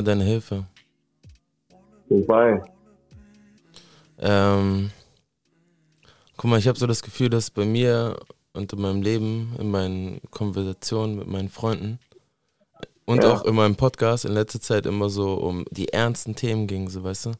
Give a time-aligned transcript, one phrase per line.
[0.00, 0.64] mal deine Hilfe.
[2.08, 2.62] wobei.
[4.18, 4.90] Ähm,
[6.36, 8.18] guck mal, ich habe so das Gefühl, dass bei mir
[8.52, 11.98] und in meinem Leben, in meinen Konversationen mit meinen Freunden
[13.04, 13.32] und Ja.
[13.32, 17.04] auch in meinem Podcast in letzter Zeit immer so um die ernsten Themen ging, so
[17.04, 17.32] weißt du?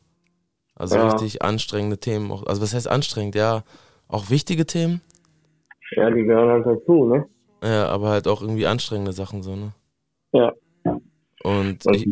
[0.76, 1.04] Also Ja.
[1.04, 2.30] richtig anstrengende Themen.
[2.30, 3.34] Auch, also was heißt anstrengend?
[3.34, 3.64] Ja,
[4.08, 5.00] auch wichtige Themen,
[5.96, 7.26] Ja, die gehören halt dazu, ne?
[7.62, 9.72] ja, aber halt auch irgendwie anstrengende Sachen so, ne?
[10.32, 10.52] Ja.
[11.42, 12.06] Und ich,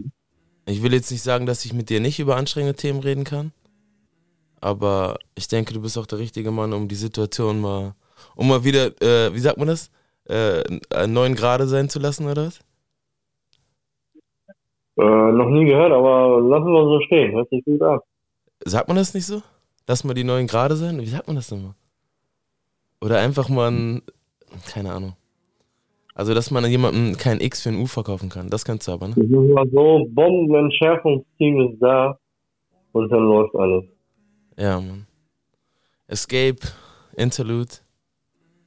[0.69, 3.53] ich will jetzt nicht sagen, dass ich mit dir nicht über anstrengende Themen reden kann,
[4.61, 7.95] aber ich denke, du bist auch der richtige Mann, um die Situation mal,
[8.37, 9.91] um mal wieder, äh, wie sagt man das,
[10.29, 12.61] äh, äh, neun Grade sein zu lassen, oder was?
[14.99, 17.33] Äh, noch nie gehört, aber lassen wir so stehen.
[17.33, 18.01] Hört sich gut an.
[18.65, 19.43] Sagt man das nicht so?
[19.87, 21.01] Lass mal die neun Grade sein?
[21.01, 21.75] Wie sagt man das denn mal?
[23.01, 24.03] Oder einfach mal ein,
[24.67, 25.15] keine Ahnung.
[26.19, 28.51] Also, dass man jemandem kein X für ein U verkaufen kann.
[28.51, 29.15] Das kannst du aber, ne?
[29.15, 32.19] Das ist mal so, Bombenentschärfungsteam ist da
[32.91, 33.85] und dann läuft alles.
[34.57, 35.07] Ja, Mann.
[36.09, 36.59] Escape,
[37.17, 37.71] Interlude,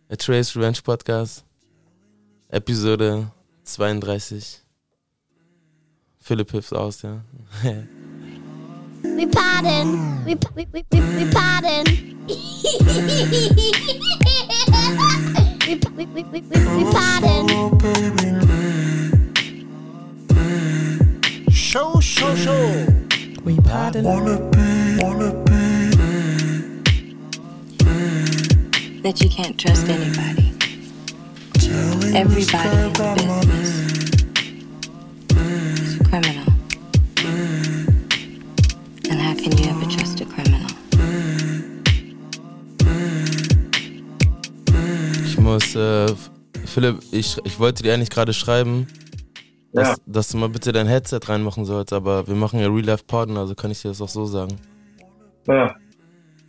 [0.10, 1.46] A Trace Revenge Podcast,
[2.48, 3.30] Episode
[3.64, 4.62] 32.
[6.20, 7.22] Philipp hilft aus, ja.
[9.04, 10.22] Wir paden!
[10.24, 11.30] Wir, wir, wir, wir, wir
[15.78, 15.98] paden!
[15.98, 16.92] Wir, wir, wir, wir, wir, wir
[17.78, 18.32] baby
[21.52, 22.86] Show, show, show.
[23.44, 24.04] We pardon.
[24.04, 25.52] Wanna be, wanna be
[29.02, 30.54] that you can't trust anybody.
[31.54, 33.70] telling Everybody in the business
[35.80, 36.48] is a criminal.
[39.10, 40.61] And how can you ever trust a criminal?
[45.42, 46.08] Muss, äh,
[46.66, 48.88] Philipp, ich, ich wollte dir eigentlich gerade schreiben,
[49.74, 49.96] dass, Ja.
[50.06, 53.38] dass du mal bitte dein Headset reinmachen sollst, aber wir machen ja Real Life Pardon,
[53.38, 54.56] also kann ich dir das auch so sagen.
[55.48, 55.76] Ja,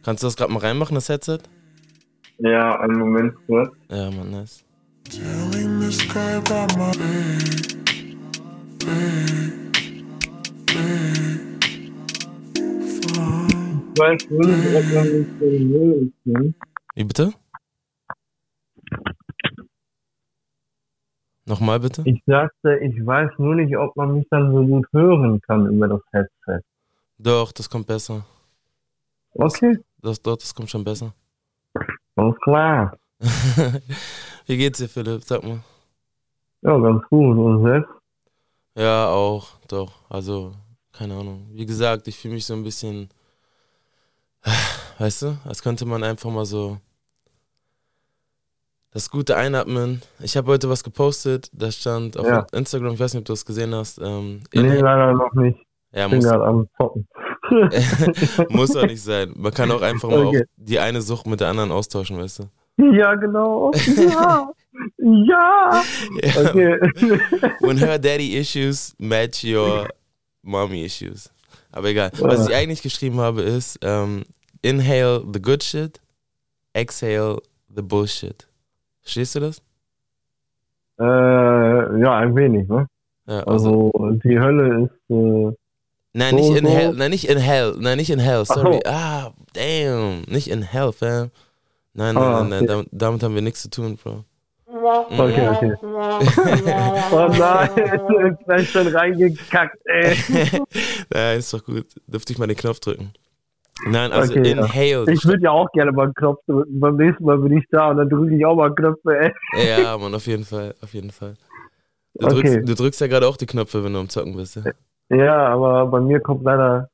[0.04, 1.38] Kannst du das gerade mal reinmachen, das Headset?
[2.38, 3.70] ja, einen Moment kurz.
[3.88, 4.64] Ja, Mann, nice.
[5.08, 6.90] telling the sky about my
[13.98, 16.56] mich seriös nimmt.
[16.94, 17.32] Wie bitte?
[21.52, 22.02] Nochmal bitte?
[22.06, 25.86] Ich sagte, ich weiß nur nicht, ob man mich dann so gut hören kann über
[25.86, 26.62] das Headset.
[27.18, 28.24] Doch, das kommt besser.
[29.34, 31.12] Okay, Das, doch, das kommt schon besser.
[32.16, 32.96] alles klar.
[34.46, 35.24] Wie geht's dir, Philipp?
[35.24, 35.60] Sag mal.
[36.62, 37.36] Ja, ganz gut.
[37.36, 37.90] Und selbst?
[38.74, 39.92] Ja, auch, doch.
[40.08, 40.52] Also,
[40.90, 41.48] keine Ahnung.
[41.52, 43.10] Wie gesagt, ich fühle mich so ein bisschen,
[44.98, 46.78] weißt du, als könnte man einfach mal so
[48.92, 50.02] das gute Einatmen.
[50.20, 52.46] Ich habe heute was gepostet, da stand auf Ja.
[52.52, 53.98] Instagram, ich weiß nicht, ob du das gesehen hast.
[53.98, 55.58] Ähm, Nee, leider noch nicht.
[55.94, 57.08] ja, muss, gerade am Zocken.
[58.50, 59.32] muss auch nicht sein.
[59.36, 60.44] Man kann auch einfach mal Okay.
[60.56, 62.44] die eine Sucht mit der anderen austauschen, weißt du.
[62.96, 63.70] Ja, genau.
[63.96, 64.50] Ja.
[64.98, 65.82] ja.
[66.22, 66.40] Ja.
[66.48, 66.78] Okay.
[67.60, 69.88] When her daddy issues match your
[70.42, 71.30] mommy issues.
[71.70, 72.10] Aber egal.
[72.20, 74.24] Was ich eigentlich geschrieben habe ist, ähm,
[74.62, 76.00] inhale the good shit,
[76.72, 77.40] exhale
[77.74, 78.46] the bullshit.
[79.02, 79.62] Verstehst du das?
[80.98, 81.04] äh,
[82.00, 82.86] ja, ein wenig, ne?
[83.26, 85.56] Ja, also, Also, die Hölle ist, äh,
[86.12, 86.98] nein, nicht so, inhale, so.
[86.98, 88.74] nein, nicht inhale, nein, nicht inhale, Ach sorry.
[88.84, 88.90] so.
[88.90, 91.30] Ah, damn, nicht inhale, fam.
[91.94, 92.66] Nein, nein, Ah, nein, nein, okay.
[92.68, 94.24] damit, damit haben wir nichts zu tun, Bro.
[94.66, 95.72] okay, okay.
[97.12, 100.16] Oh nein, gleich schon reingekackt, ey.
[101.12, 101.86] nein, ist doch gut.
[102.06, 103.12] Dürfte ich mal den Knopf drücken.
[103.84, 104.58] Nein, also Okay, ja.
[104.64, 105.12] inhale.
[105.12, 106.78] Ich würde ja auch gerne mal einen Knopf drücken.
[106.80, 109.32] Beim nächsten Mal bin ich da und dann drücke ich auch mal Knöpfe, ey.
[109.68, 111.34] Ja, Mann, auf jeden Fall, auf jeden Fall.
[112.14, 112.34] Du, Okay.
[112.42, 114.56] drückst, du drückst ja gerade auch die Knöpfe, wenn du am Zocken bist.
[114.56, 115.16] Ja?
[115.16, 116.88] Ja, aber bei mir kommt leider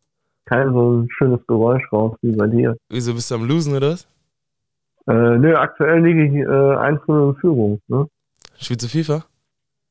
[0.46, 2.76] kein so ein schönes Geräusch raus wie bei dir.
[2.88, 4.06] Wieso bist du am Losen oder was?
[5.06, 7.80] Äh, nö, aktuell liege ich äh, 1-0 in Führung.
[7.88, 8.06] Ne?
[8.58, 9.24] Spielst du FIFA?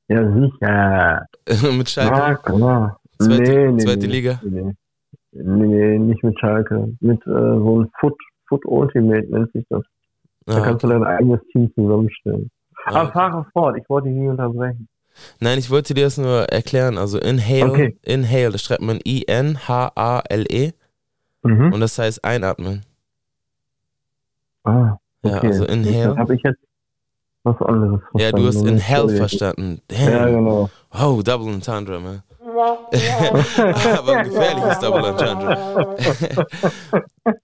[0.09, 1.25] Ja, sicher.
[1.77, 2.15] Mit Schalke?
[2.17, 2.99] Ja, klar.
[3.19, 4.39] Zweite- nee, nee, zweite nee, Liga?
[4.43, 4.73] Nee,
[5.31, 6.95] nee, nicht mit Schalke.
[6.99, 8.15] Mit äh, so einem Foot,
[8.47, 9.83] Foot Ultimate nennt sich das.
[10.45, 12.49] Da Ah, kannst du dein eigenes Team zusammenstellen.
[12.85, 13.11] ah, Aber okay.
[13.13, 14.87] fahre fort, ich wollte dich nie unterbrechen.
[15.39, 16.97] Nein, ich wollte dir das nur erklären.
[16.97, 17.97] Also inhale, Okay.
[18.03, 20.71] inhale, das schreibt man I-N-H-A-L-E
[21.43, 21.71] Mhm.
[21.73, 22.83] Und das heißt einatmen.
[24.63, 25.47] Ah, Ja, okay.
[25.47, 26.17] also Dann inhale.
[26.17, 26.59] habe ich jetzt
[27.43, 28.19] was anderes verstanden.
[28.19, 29.81] Ja, du hast inhale verstanden.
[29.91, 30.35] Ja, Damn.
[30.35, 30.69] genau.
[30.91, 32.23] Oh, Double Entendre, man.
[32.57, 35.97] Aber ein gefährliches Double Entendre.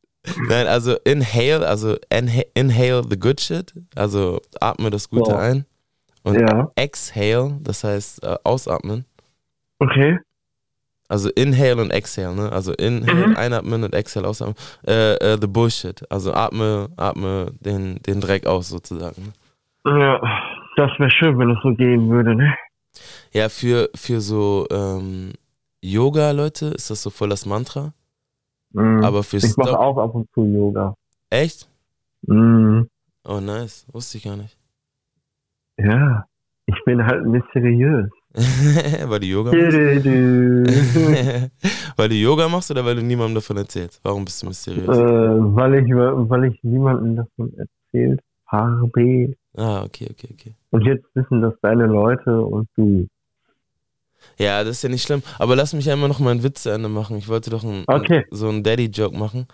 [0.47, 5.37] Nein, also inhale, also inha- inhale the good shit, also atme das Gute So.
[5.37, 5.65] ein.
[6.23, 9.03] Und Ja, exhale, das heißt äh, ausatmen.
[9.79, 10.17] okay.
[11.09, 12.49] Also inhale und exhale, ne?
[12.51, 13.35] Also inhale, Mhm.
[13.35, 14.55] einatmen und exhale, ausatmen.
[14.87, 16.01] Äh, äh, the bullshit.
[16.09, 19.33] Also atme, atme den, den Dreck aus sozusagen.
[19.85, 19.99] Ne?
[19.99, 20.21] Ja,
[20.77, 22.55] das wäre schön, wenn es so gehen würde, ne?
[23.31, 25.33] Ja, für, für so ähm,
[25.81, 27.93] Yoga-Leute ist das so voll das Mantra.
[28.71, 29.03] Mhm.
[29.03, 30.95] Aber für ich mache auch ab und zu Yoga.
[31.29, 31.67] Echt?
[32.23, 32.87] Mhm.
[33.25, 33.85] Oh, nice.
[33.91, 34.57] Wusste ich gar nicht.
[35.77, 36.25] Ja,
[36.65, 38.09] ich bin halt mysteriös.
[39.05, 39.77] weil du Yoga machst?
[41.97, 43.99] Weil du Yoga machst oder weil du niemandem davon erzählst?
[44.03, 44.87] Warum bist du mysteriös?
[44.87, 49.35] äh, weil ich weil ich niemandem davon erzählt habe.
[49.55, 50.53] Ah, okay, okay, okay.
[50.71, 53.07] Und jetzt wissen das deine Leute und du.
[54.37, 55.21] Ja, das ist ja nicht schlimm.
[55.37, 57.17] Aber lass mich einmal noch mal einen Witz zu Ende machen.
[57.17, 58.25] Ich wollte doch ein, Okay.
[58.31, 59.47] so einen Daddy-Joke machen.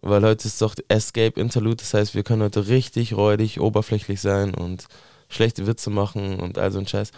[0.00, 1.76] Weil heute ist doch Escape Interlude.
[1.76, 4.86] Das heißt, wir können heute richtig räudig, oberflächlich sein und
[5.28, 7.10] schlechte Witze machen und all so ein Scheiß.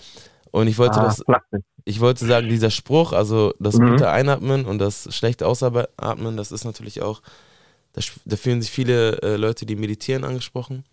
[0.53, 1.65] Und ich wollte ah, das, Flachwitz.
[1.85, 3.91] ich wollte sagen, dieser Spruch, also das Mhm.
[3.91, 7.21] gute Einatmen und das schlechte Ausatmen, das ist natürlich auch,
[7.93, 10.85] da, da fühlen sich viele äh, Leute, die meditieren, angesprochen.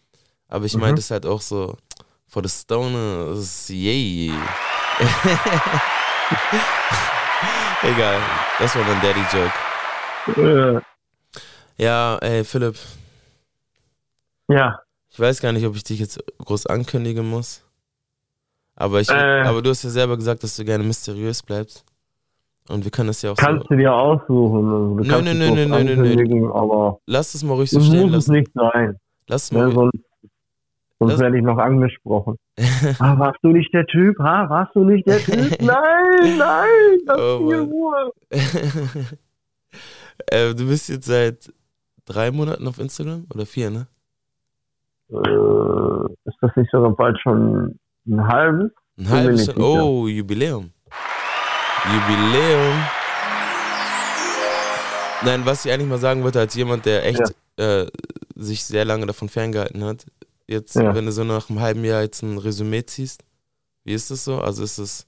[0.50, 0.82] Aber ich Mhm.
[0.82, 1.76] meinte es halt auch so,
[2.28, 4.32] for the stoners, yay.
[7.84, 8.20] Egal,
[8.60, 9.54] das war mein Daddy-Joke.
[11.78, 12.76] Ja, ey, Philipp,
[14.50, 14.80] ja,
[15.10, 17.64] ich weiß gar nicht, ob ich dich jetzt groß ankündigen muss.
[18.76, 19.42] Aber, ich, Äh.
[19.42, 21.84] aber du hast ja selber gesagt, dass du gerne mysteriös bleibst.
[22.70, 23.70] Und wir können das ja auch kannst so.
[23.70, 24.72] du dir aussuchen.
[24.72, 25.46] Also, du Nö, kannst nö, es nö,
[27.06, 28.32] Lass es mal ruhig so stehen muss es lassen.
[28.34, 29.00] nicht sein.
[29.28, 29.98] Lass es mal sonst
[31.00, 32.38] sonst werde ich noch angesprochen.
[33.00, 34.18] ah, warst du nicht der Typ?
[34.20, 34.50] Ha?
[34.50, 35.62] Warst du nicht der Typ?
[35.62, 37.70] Nein, nein, lass Oh, Mann.
[37.70, 38.12] Ruhe.
[40.28, 41.54] äh, du bist jetzt seit
[42.06, 43.88] drei Monaten auf Instagram oder vier, ne?
[45.10, 48.72] Äh, ist das nicht sogar bald schon ein halbes?
[48.98, 49.58] Ein mir halbes.
[49.58, 50.72] Oh, Jubiläum.
[51.86, 52.84] Jubiläum.
[55.24, 57.88] Nein, was ich eigentlich mal sagen wollte, als jemand, der echt äh,
[58.36, 60.06] sich sehr lange davon ferngehalten hat,
[60.48, 60.96] jetzt, Ja.
[60.96, 63.24] wenn du so nach einem halben Jahr jetzt ein Resümee ziehst,
[63.84, 64.40] wie ist das so?
[64.42, 65.08] Also ist es,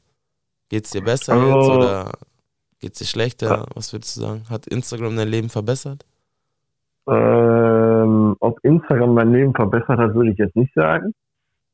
[0.69, 2.11] geht's dir besser Also- jetzt oder
[2.79, 3.65] geht's dir schlechter?
[3.75, 4.43] Was würdest du sagen?
[4.49, 6.05] Hat Instagram dein Leben verbessert?
[7.07, 11.13] Ähm, ob Instagram mein Leben verbessert hat, würde ich jetzt nicht sagen.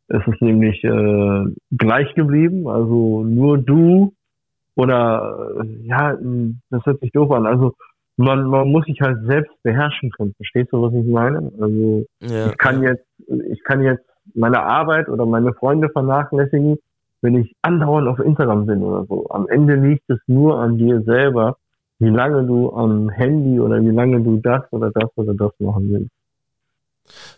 [0.08, 2.68] Es ist nämlich äh, gleich geblieben.
[2.68, 4.14] Also nur du
[4.76, 6.16] oder äh, ja,
[6.70, 7.46] das hört sich doof an.
[7.46, 7.74] Also
[8.18, 10.34] man, man muss sich halt selbst beherrschen können.
[10.38, 11.52] Verstehst du, was ich meine?
[11.60, 12.50] Also Ja.
[12.50, 13.06] ich kann jetzt,
[13.52, 16.78] ich kann jetzt meine Arbeit oder meine Freunde vernachlässigen,
[17.22, 19.28] wenn ich andauernd auf Instagram bin oder so.
[19.30, 21.58] Am Ende liegt es nur an dir selber,
[22.00, 25.90] wie lange du am Handy oder wie lange du das oder das oder das machen
[25.92, 26.12] willst.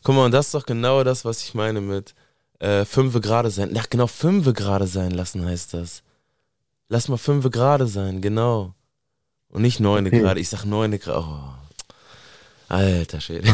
[0.04, 2.16] Guck mal, und das ist doch genau das, was ich meine mit
[2.60, 3.72] äh, fünfe gerade sein.
[3.78, 6.04] Ach, genau, fünfe gerade sein lassen heißt das.
[6.90, 8.74] Lass mal fünfe gerade sein, genau.
[9.50, 10.20] Und nicht neune Okay.
[10.20, 10.40] gerade.
[10.40, 11.20] Ich sag neune gerade.
[11.28, 11.40] Oh.
[12.70, 13.48] Alter Schwede.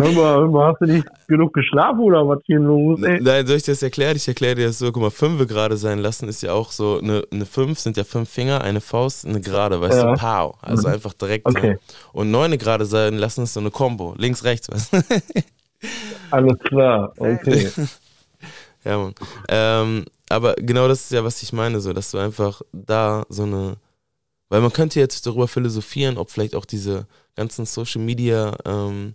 [0.00, 0.12] Hör
[0.48, 3.00] mal, hast du nicht genug geschlafen oder was hier los?
[3.02, 3.20] Ey?
[3.20, 4.16] Nein, soll ich das erklären?
[4.16, 4.90] Ich erkläre dir das so.
[4.92, 8.04] Guck mal, fünfe gerade sein lassen ist ja auch so, eine, eine fünf sind ja
[8.04, 10.14] fünf Finger, eine Faust, eine gerade, weißt Ja.
[10.14, 10.56] du, pow.
[10.62, 10.94] Also Mhm.
[10.94, 11.46] einfach direkt.
[11.46, 11.78] Okay.
[11.86, 12.20] So.
[12.20, 14.14] Und neune gerade sein lassen ist so eine Combo.
[14.18, 14.98] Links, rechts, weißt du?
[16.30, 17.70] Alles klar, okay.
[18.84, 19.14] Ja, Mann.
[19.48, 23.42] Ähm, aber genau das ist ja, was ich meine, so, dass du einfach da so
[23.42, 23.76] eine.
[24.48, 29.12] Weil man könnte jetzt darüber philosophieren, ob vielleicht auch diese ganzen Social Media, ähm,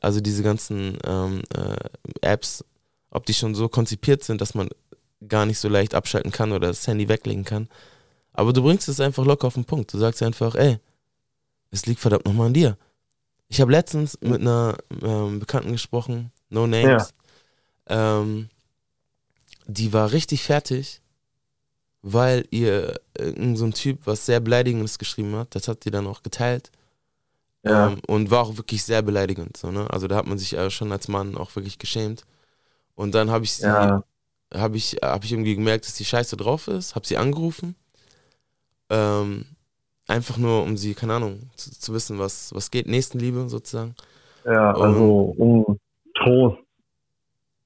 [0.00, 1.76] also diese ganzen ähm, äh,
[2.20, 2.64] Apps,
[3.10, 4.68] ob die schon so konzipiert sind, dass man
[5.26, 7.68] gar nicht so leicht abschalten kann oder das Handy weglegen kann.
[8.34, 9.92] Aber du bringst es einfach locker auf den Punkt.
[9.94, 10.78] Du sagst einfach, ey,
[11.70, 12.76] es liegt verdammt nochmal an dir.
[13.48, 17.14] Ich habe letztens mit einer ähm, Bekannten gesprochen, No Names.
[17.88, 18.50] Ähm,
[19.66, 21.00] die war richtig fertig,
[22.08, 25.54] weil ihr irgend so ein Typ was sehr Beleidigendes geschrieben hat.
[25.56, 26.70] Das hat die dann auch geteilt.
[27.64, 27.88] Ja.
[27.88, 29.56] Ähm, und war auch wirklich sehr beleidigend.
[29.56, 29.90] So, ne?
[29.90, 32.24] Also da hat man sich äh, schon als Mann auch wirklich geschämt.
[32.94, 34.04] Und dann habe ich sie, Ja.
[34.54, 37.74] habe ich, hab ich irgendwie gemerkt, dass die Scheiße drauf ist, habe sie angerufen.
[38.88, 39.44] Ähm,
[40.06, 42.86] einfach nur, um sie, keine Ahnung, zu, zu wissen, was, was geht.
[42.86, 43.96] Nächstenliebe sozusagen.
[44.44, 45.78] Ja, also um
[46.22, 46.58] Trost.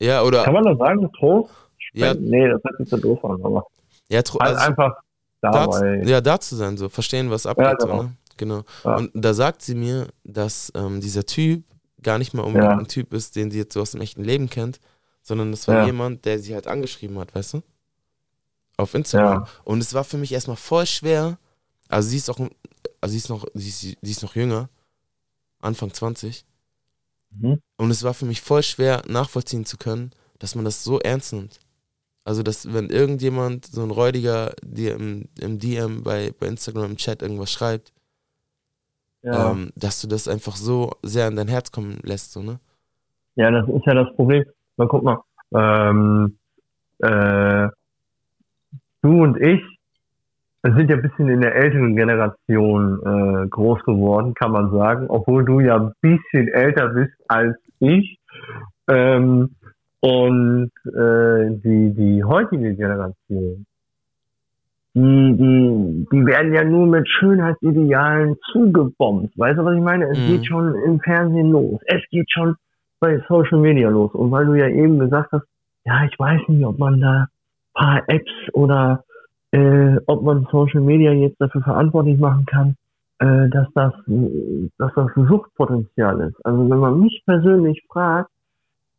[0.00, 0.44] Ja, oder.
[0.44, 1.50] Kann man das sagen, Trost?
[1.92, 3.66] ja, Nee, das hört sich so doof an, aber
[4.10, 4.92] ja, halt also, einfach
[5.40, 7.78] da, ja, da zu sein, so verstehen, was abgeht.
[7.78, 7.96] genau.
[7.96, 8.16] So, ne?
[8.36, 8.62] Genau.
[8.84, 8.96] Ja.
[8.96, 11.64] Und da sagt sie mir, dass ähm, dieser Typ
[12.02, 12.78] gar nicht mal unbedingt Ja.
[12.78, 14.80] ein Typ ist, den sie jetzt so aus dem echten Leben kennt,
[15.22, 15.86] sondern das war Ja.
[15.86, 17.62] jemand, der sie halt angeschrieben hat, weißt du?
[18.78, 19.42] Auf Instagram.
[19.42, 19.48] Ja.
[19.64, 21.38] Und es war für mich erstmal voll schwer.
[21.88, 22.38] Also sie ist auch,
[23.00, 24.70] also sie ist noch, sie ist, sie ist noch jünger,
[25.60, 26.46] Anfang 20.
[27.30, 27.60] Mhm.
[27.76, 31.32] Und es war für mich voll schwer nachvollziehen zu können, dass man das so ernst
[31.34, 31.58] nimmt.
[32.24, 36.96] Also, dass wenn irgendjemand, so ein Räudiger, dir im, im DM bei, bei Instagram im
[36.96, 37.92] Chat irgendwas schreibt,
[39.22, 39.52] Ja.
[39.52, 42.58] ähm, dass du das einfach so sehr an dein Herz kommen lässt, so, ne?
[43.36, 44.44] Ja, das ist ja das Problem.
[44.76, 45.22] Mal guck mal,
[45.54, 46.36] ähm,
[46.98, 47.68] äh,
[49.02, 49.60] du und ich
[50.62, 55.44] sind ja ein bisschen in der älteren Generation äh, groß geworden, kann man sagen, obwohl
[55.44, 58.18] du ja ein bisschen älter bist als ich.
[58.88, 59.54] Ähm,
[60.00, 63.66] und äh, die, die heutige Generation,
[64.94, 69.38] die, die, die werden ja nur mit Schönheitsidealen zugebombt.
[69.38, 70.06] Weißt du, was ich meine?
[70.06, 70.26] Es Mhm.
[70.26, 71.80] geht schon im Fernsehen los.
[71.86, 72.56] Es geht schon
[72.98, 74.12] bei Social Media los.
[74.14, 75.46] Und weil du ja eben gesagt hast,
[75.84, 77.28] ja, ich weiß nicht, ob man da
[77.74, 79.04] paar Apps oder
[79.52, 82.76] äh, ob man Social Media jetzt dafür verantwortlich machen kann,
[83.20, 83.92] äh, dass das,
[84.78, 86.44] dass das ein Suchtpotenzial ist.
[86.44, 88.30] Also wenn man mich persönlich fragt,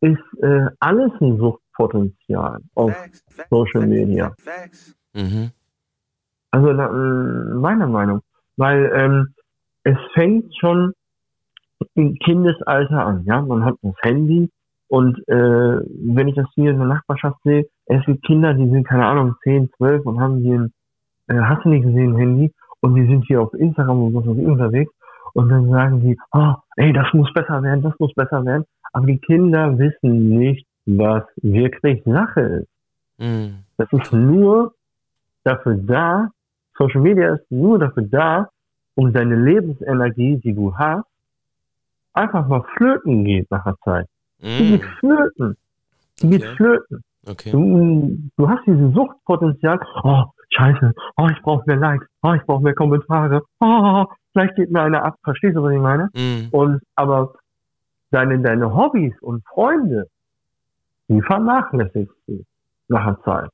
[0.02, 2.92] ist äh, alles ein Suchtpotenzial auf
[3.50, 4.34] Social Media.
[5.14, 5.50] Mhm.
[6.50, 8.20] Also na, äh, meiner Meinung.
[8.56, 9.34] Weil ähm,
[9.84, 10.92] es fängt schon
[11.94, 13.40] im Kindesalter an, ja.
[13.40, 14.50] Man hat das Handy
[14.88, 18.86] und äh, wenn ich das hier in der Nachbarschaft sehe, es gibt Kinder, die sind,
[18.86, 20.72] keine Ahnung, 10, 12 und haben hier ein,
[21.28, 24.92] äh, hast du nicht gesehen, Handy und die sind hier auf Instagram und ich unterwegs
[25.34, 28.64] und dann sagen die, oh, ey, das muss besser werden, das muss besser werden.
[28.92, 32.68] Aber die Kinder wissen nicht, was wirklich Sache ist.
[33.18, 33.64] Mhm.
[33.76, 34.74] Das ist nur
[35.44, 36.28] dafür da,
[36.76, 38.48] Social Media ist nur dafür da,
[38.94, 41.04] um deine Lebensenergie, die du hast,
[42.14, 44.06] einfach mal flöten geht nach der Zeit.
[44.40, 44.86] Die geht Mhm.
[44.98, 45.56] flöten.
[46.20, 46.56] Die geht Okay.
[46.56, 47.02] flöten.
[47.26, 47.50] Okay.
[47.52, 49.78] Du, du hast dieses Suchtpotenzial.
[50.02, 50.92] Oh, scheiße.
[51.16, 52.06] Oh, ich brauche mehr Likes.
[52.22, 53.42] Oh, ich brauche mehr Kommentare.
[53.60, 55.14] Oh, vielleicht geht mir einer ab.
[55.22, 56.08] Verstehst du, was ich meine?
[56.14, 56.48] Mhm.
[56.50, 57.34] Und aber
[58.12, 60.08] deine, deine Hobbys und Freunde,
[61.08, 62.44] die vernachlässigst du
[62.88, 63.50] nach der Zeit.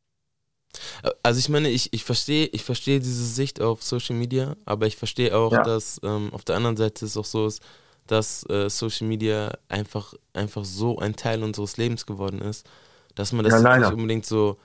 [1.22, 4.96] Also ich meine, ich, ich verstehe, ich verstehe diese Sicht auf Social Media, aber ich
[4.96, 5.62] verstehe auch, Ja.
[5.62, 7.62] dass ähm, auf der anderen Seite es auch so ist,
[8.06, 12.68] dass äh, Social Media einfach, einfach so ein Teil unseres Lebens geworden ist,
[13.14, 14.58] dass man das Ja, nicht unbedingt so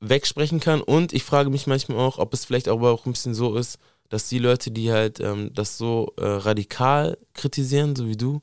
[0.00, 0.80] wegsprechen kann.
[0.80, 3.78] Und ich frage mich manchmal auch, ob es vielleicht aber auch ein bisschen so ist,
[4.08, 8.40] dass die Leute, die halt ähm, das so äh, radikal kritisieren, so wie du,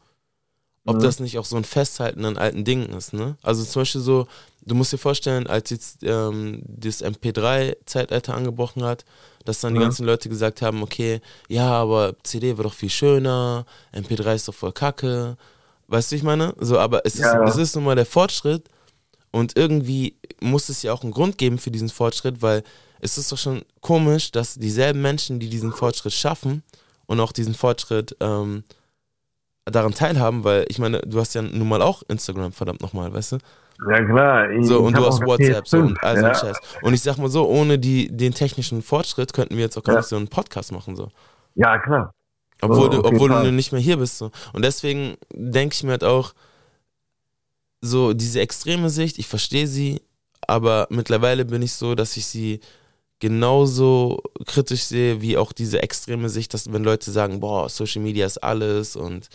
[0.86, 1.02] ob Mhm.
[1.02, 3.38] das nicht auch so ein Festhalten an alten Dingen ist, ne?
[3.42, 4.28] Also zum Beispiel so,
[4.66, 9.06] du musst dir vorstellen, als jetzt ähm, das MP3-Zeitalter angebrochen hat,
[9.46, 9.84] dass dann die Mhm.
[9.84, 14.54] ganzen Leute gesagt haben, okay, ja, aber CD war doch viel schöner, MP3 ist doch
[14.56, 15.38] voll kacke.
[15.88, 16.56] Weißt du, ich meine?
[16.60, 17.44] So, aber es ist, ja.
[17.48, 18.68] es ist nun mal der Fortschritt
[19.32, 22.64] und irgendwie muss es ja auch einen Grund geben für diesen Fortschritt, weil
[23.02, 26.64] es ist doch schon komisch, dass dieselben Menschen, die diesen Fortschritt schaffen
[27.06, 28.64] und auch diesen Fortschritt ähm,
[29.66, 33.34] daran teilhaben, weil ich meine, du hast ja nun mal auch Instagram, verdammt nochmal, weißt
[33.34, 33.38] du?
[33.90, 34.50] Ja klar.
[34.52, 36.34] Ich, So, und du hast WhatsApp so, PS5, und all so ja.
[36.36, 36.58] Scheiß.
[36.82, 39.96] Und ich sag mal so, ohne die, den technischen Fortschritt könnten wir jetzt auch gar
[39.96, 40.00] Ja.
[40.00, 40.96] nicht so einen Podcast machen.
[40.96, 41.10] So.
[41.56, 42.14] Ja, klar.
[42.62, 44.18] Obwohl, Oh, du, obwohl du nicht mehr hier bist.
[44.18, 44.32] So.
[44.54, 46.34] Und deswegen denke ich mir halt auch,
[47.82, 50.02] so diese extreme Sicht, ich verstehe sie,
[50.48, 52.60] aber mittlerweile bin ich so, dass ich sie
[53.20, 58.26] genauso kritisch sehe, wie auch diese extreme Sicht, dass wenn Leute sagen, boah, Social Media
[58.26, 59.28] ist alles und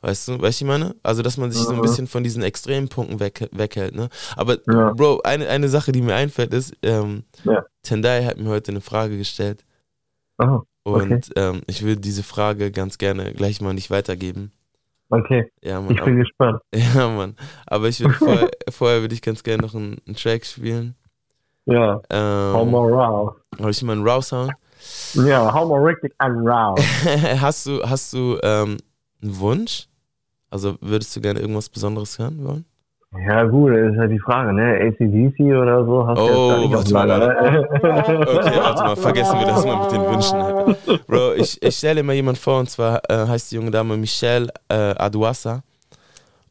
[0.00, 0.94] weißt du, weißt du, ich meine?
[1.02, 1.82] Also, dass man sich so ein Mhm.
[1.82, 4.08] bisschen von diesen extremen Punkten weg, weghält, ne?
[4.36, 4.92] Aber, Ja.
[4.92, 7.64] Bro, eine, eine Sache, die mir einfällt, ist, ähm, Ja.
[7.82, 9.64] Tendai hat mir heute eine Frage gestellt
[10.38, 11.20] Oh, und Okay.
[11.36, 14.52] ähm, ich will diese Frage ganz gerne glich mal nicht weitergeben.
[15.10, 15.50] okay.
[15.62, 15.94] Ja, Mann.
[15.96, 16.60] Ich bin gespannt.
[16.72, 17.36] aber, ja, Mann.
[17.66, 20.94] Aber ich will vorher, vorher würde ich ganz gerne noch einen, einen Track spielen.
[21.66, 23.34] Ja, hau Ähm, mal raus.
[23.58, 24.52] Hol ich mal einen raushauen.
[25.14, 26.80] Ja, hau mal richtig an raus.
[27.40, 28.76] hast du, hast du ähm,
[29.22, 29.88] einen Wunsch?
[30.50, 32.64] Also würdest du gerne irgendwas Besonderes hören wollen?
[33.26, 34.78] Ja, gut, das ist halt die Frage, ne?
[34.82, 37.68] ACDC oder so hast du Oh, jetzt gar nicht auf warte mal, ne?
[37.72, 41.06] Okay, warte mal, vergessen wir das mal mit den Wünschen.
[41.06, 44.48] Bro, ich, ich stelle mir jemand vor, und zwar äh, heißt die junge Dame Michelle
[44.68, 45.62] äh, Aduassa.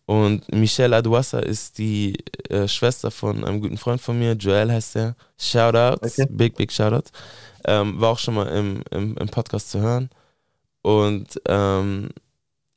[0.08, 2.16] Und Michelle Aduassa ist die
[2.50, 5.16] äh, Schwester von einem guten Freund von mir, Joel heißt er.
[5.38, 6.28] Shoutouts, Okay.
[6.32, 7.12] big, big Shoutouts.
[7.66, 10.10] Ähm, war auch schon mal im, im, im Podcast zu hören.
[10.82, 12.10] Und ähm,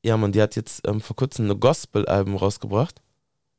[0.05, 3.01] ja, man, die hat jetzt ähm, vor kurzem eine Gospel-Album rausgebracht.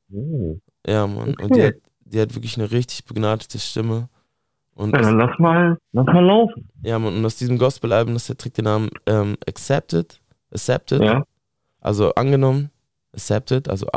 [0.10, 0.62] Hm.
[0.88, 1.36] Ja, Mann.
[1.36, 1.54] Und Okay.
[1.54, 4.10] die hat, die hat wirklich eine richtig begnadete Stimme.
[4.74, 6.68] Und Ja, dann lass mal, lass mal laufen.
[6.84, 10.20] ja, Mann, und aus diesem Gospel-Album, das trägt den Namen ähm, Accepted.
[10.52, 11.02] Accepted.
[11.02, 11.24] Ja.
[11.82, 12.70] Also angenommen.
[13.14, 13.90] Accepted, also E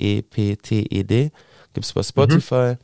[0.00, 1.30] A-C-C-E-P-T-E-D.
[1.72, 2.74] Gibt es bei Spotify.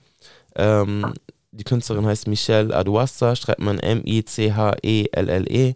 [0.54, 1.12] Ähm,
[1.50, 5.74] die Künstlerin heißt Michelle Aduassa, schreibt man M-I-C-H-E-L-L-E.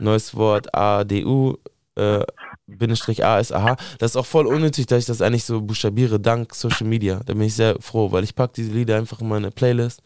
[0.00, 1.56] Neues Wort A-D-U.
[1.94, 2.24] Äh,
[2.66, 3.76] Bindestrich A-S-A-H.
[3.98, 7.20] Das ist auch voll unnötig, dass ich das eigentlich so buchstabiere, dank Social Media.
[7.26, 10.00] Da bin ich sehr froh, weil ich packe diese Lieder einfach in meine Playlist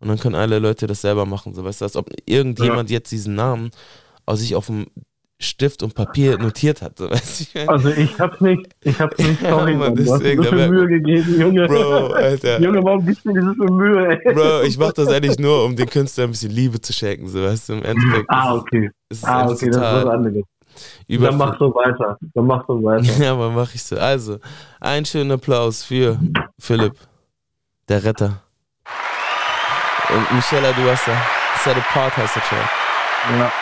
[0.00, 1.52] und dann können alle Leute das selber machen.
[1.54, 3.70] So, weißt du, als ob irgendjemand jetzt diesen Namen
[4.24, 4.86] aus sich auf dem
[5.38, 6.96] Stift und Papier notiert hat.
[6.96, 7.68] So, weißt du?
[7.68, 10.04] Also ich hab's nicht, ich hab's nicht, Ja, sorry, Mann, Mann.
[10.04, 11.66] Du hast wär- Mühe gegeben, Junge.
[11.66, 12.60] Bro, Alter.
[12.62, 14.32] Junge, warum gibst du so viel Mühe, ey?
[14.34, 17.42] Bro, ich mach das eigentlich nur, um den Künstler ein bisschen Liebe zu schenken, so
[17.42, 18.30] weißt du, im Endeffekt.
[18.30, 18.90] Ah, ist okay.
[19.10, 20.44] ist es Ah, okay, das ist was total anderes.
[21.06, 22.18] Über Dann mach so weiter.
[22.34, 23.04] Dann mach so weiter.
[23.22, 23.96] Ja, aber mach ich so.
[23.98, 24.38] Also,
[24.80, 26.18] einen schönen Applaus für
[26.58, 26.94] Philipp,
[27.88, 28.42] der Retter.
[30.08, 31.12] Und Michelle Aduassa,
[31.64, 32.70] Set Apart heißt der Track.
[33.38, 33.52] Ja.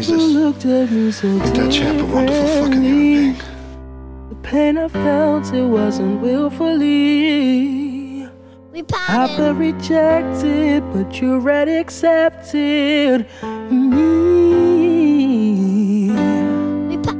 [0.00, 3.36] Jesus, looked at me so ain't that champ a wonderful fucking human being?
[4.30, 6.86] The pain I felt, it wasn't willfully.
[8.72, 13.26] We I've been rejected, but you already accepted
[13.70, 14.00] me.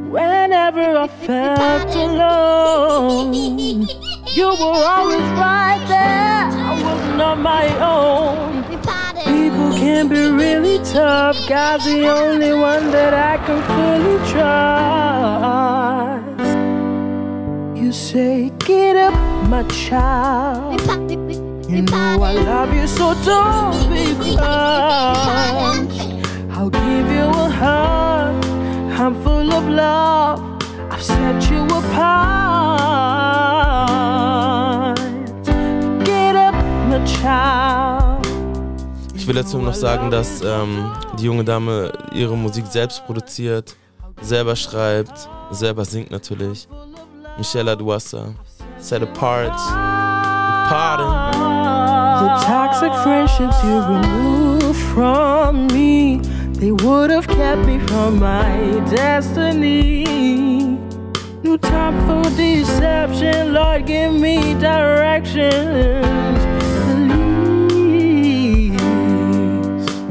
[0.08, 3.34] Whenever I felt alone,
[4.34, 6.48] you were always right there.
[6.48, 8.59] I wasn't on my own.
[9.60, 11.36] People can be really tough.
[11.46, 14.56] God's the only one that I can fully trust.
[17.78, 19.12] You say, Get up,
[19.50, 20.80] my child.
[20.86, 26.00] pa- we- we- You know I love you, so don't be crushed.
[26.56, 28.34] I'll give you a hug.
[28.98, 30.40] I'm full of love.
[30.90, 32.00] I've set you apart.
[36.10, 36.54] Get up,
[36.90, 37.99] my child.
[39.30, 43.76] Will dazu noch sagen, dass ähm, die junge Dame ihre Musik selbst produziert,
[44.20, 46.66] selber schreibt, selber singt natürlich.
[47.38, 48.34] Michelle Aduassa,
[48.80, 49.56] Set Apart,
[50.68, 51.12] Pardon.
[52.24, 56.20] The toxic friendships you removed from me,
[56.54, 60.76] they would have kept me from my destiny.
[61.44, 66.49] New time for deception, Lord, give me directions.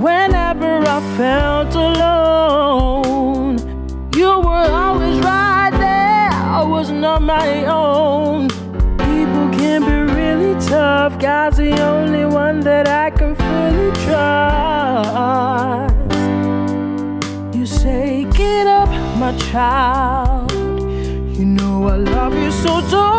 [0.09, 3.57] Whenever I felt alone,
[4.15, 6.31] you were always right there.
[6.59, 8.47] I wasn't on my own.
[9.05, 11.19] People can be really tough.
[11.19, 15.93] God's the only one that I can fully trust.
[17.55, 20.51] You say, Get up, my child.
[21.37, 23.18] You know I love you, so don't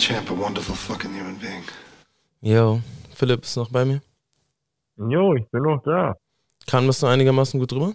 [0.00, 1.62] champ a wonderful fucking human being?
[2.40, 2.80] Yo,
[3.14, 4.00] Philipp ist noch bei mir.
[4.96, 6.16] Jo, ich bin noch da.
[6.66, 7.92] Kam das noch einigermaßen gut drüber?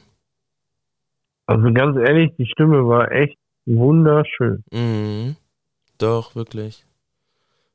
[1.47, 4.63] Also ganz ehrlich, die Stimme war echt wunderschön.
[4.71, 5.35] Mhm.
[5.97, 6.85] Doch, wirklich.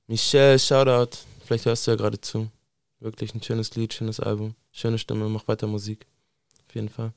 [0.07, 1.17] Michelle, Shoutout.
[1.45, 2.49] Vielleicht hörst du ja gerade zu.
[3.01, 4.55] Wirklich ein schönes Lied, schönes Album.
[4.73, 6.07] Schöne Stimme, mach weiter Musik.
[6.69, 7.13] Auf jeden Fall.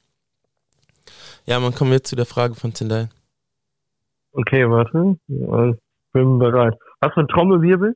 [1.45, 3.09] Ja, man kommt jetzt zu der Frage von Tindai.
[4.31, 5.17] Okay, warte.
[5.27, 6.77] Ich bin bereit.
[7.03, 7.95] Hast du einen Trommelwirbel?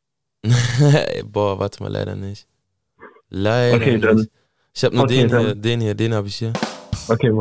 [1.25, 2.45] Boah, warte mal, leider nicht.
[3.29, 4.03] Leider Okay, nicht.
[4.03, 4.27] dann-
[4.75, 6.51] Ich habe nur okay, den dann- hier, den hier, den habe ich hier.
[7.07, 7.31] Okay.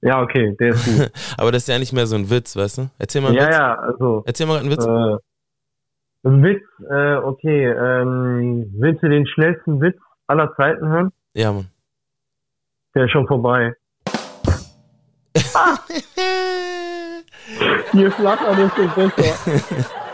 [0.00, 1.12] Ja, okay, der ist gut.
[1.38, 2.88] Aber das ist ja nicht mehr so ein Witz, weißt du?
[2.98, 3.56] Erzähl mal einen ja, Witz.
[3.56, 4.22] ja, also.
[4.26, 4.86] Erzähl mal einen Witz.
[4.86, 5.16] Äh,
[6.28, 7.66] ein Witz, äh, okay.
[7.66, 11.12] Ähm, willst du den schnellsten Witz aller Zeiten hören?
[11.34, 11.66] Ja, Mann.
[12.94, 13.74] Der ist schon vorbei.
[17.92, 19.34] Hier flattern ist es besser.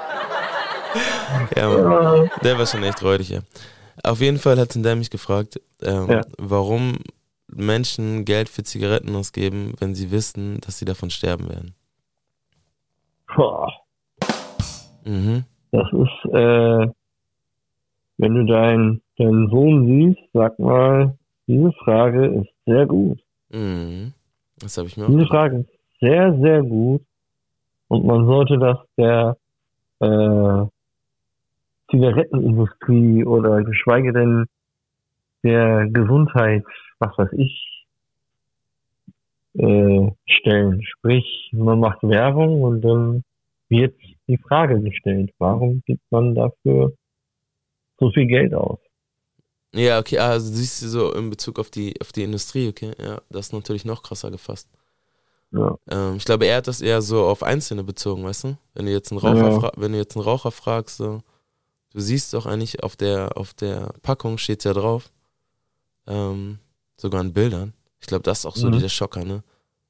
[1.57, 2.31] Ja, Mann.
[2.43, 3.41] Der war schon echt räudig, ja.
[4.05, 6.21] Auf jeden Fall hat Tindai mich gefragt, ähm, Ja.
[6.39, 6.99] warum
[7.49, 11.75] Menschen Geld für Zigaretten ausgeben, wenn sie wissen, dass sie davon sterben werden.
[13.35, 13.71] Boah,
[15.05, 15.45] Mhm.
[15.71, 16.87] das ist, äh,
[18.19, 21.17] wenn du deinen deinen Sohn siehst, sag mal,
[21.47, 23.21] diese Frage ist sehr gut.
[23.51, 24.13] Mhm.
[24.59, 25.27] Das habe ich mir Diese.
[25.27, 25.69] Frage ist
[26.01, 27.03] sehr, sehr gut.
[27.89, 29.37] Und man sollte das der
[30.01, 30.67] äh,
[31.93, 34.47] Zigarettenindustrie oder geschweige denn
[35.45, 36.65] der Gesundheit,
[36.99, 37.85] was weiß ich,
[39.55, 40.83] äh, stellen.
[40.85, 43.23] Sprich, man macht Werbung und dann
[43.69, 43.95] wird
[44.27, 46.93] die Frage gestellt, warum gibt man dafür
[47.99, 48.79] so viel Geld aus?
[49.75, 53.21] Ja, okay, also siehst du so in Bezug auf die, auf die Industrie, okay, ja,
[53.31, 54.69] das ist natürlich noch krasser gefasst.
[55.51, 55.77] Ja.
[55.91, 58.59] Ähm, ich glaube, er hat das eher so auf Einzelne bezogen, weißt du?
[58.75, 59.71] Wenn du jetzt einen Raucher, Ja.
[59.77, 61.23] wenn du jetzt einen Raucher fragst, so,
[61.93, 65.11] du siehst doch eigentlich auf der, auf der Packung steht ja drauf,
[66.07, 66.59] ähm,
[66.97, 67.73] sogar in Bildern.
[68.01, 68.73] Ich glaube, das ist auch so Mhm.
[68.73, 69.43] dieser Schocker, ne?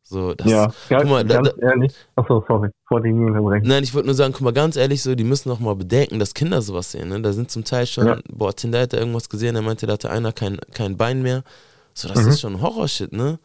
[0.05, 1.95] So, das, ja, ganz, guck mal, da, ganz da, ehrlich.
[2.17, 3.67] Achso, sorry, vor dem unterbrechen.
[3.67, 6.19] Nein, ich wollte nur sagen, guck mal, ganz ehrlich, so, die müssen noch mal bedenken,
[6.19, 7.09] dass Kinder sowas sehen.
[7.09, 7.21] Ne?
[7.23, 8.19] Da sind zum Teil schon, Ja.
[8.31, 11.45] boah, Tinder hat da irgendwas gesehen, er meinte, da hatte einer kein, kein Bein mehr.
[11.95, 12.29] So, das Mhm.
[12.29, 13.39] ist schon Horrorshit, ne?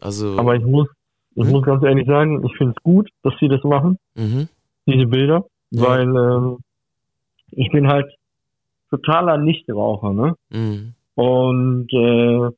[0.00, 0.86] Also, Aber ich muss,
[1.34, 1.50] ich Mhm.
[1.50, 4.48] muss ganz ehrlich sagen, ich finde es gut, dass sie das machen, mhm,
[4.86, 5.82] diese Bilder, Ja.
[5.82, 6.58] weil ähm,
[7.52, 8.12] ich bin halt
[8.90, 10.34] totaler Nichtraucher, ne?
[10.50, 12.50] mhm, Und äh,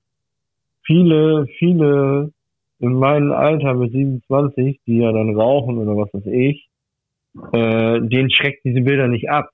[0.85, 2.33] viele, viele
[2.81, 6.69] in meinem Alter mit 27, die ja dann rauchen oder was weiß ich,
[7.53, 9.51] äh, denen schreckt diese Bilder nicht ab.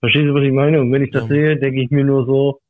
[0.00, 0.80] Verstehst du, was ich meine?
[0.80, 1.28] Und wenn ich das Ja.
[1.28, 2.60] sehe, denke ich mir nur so,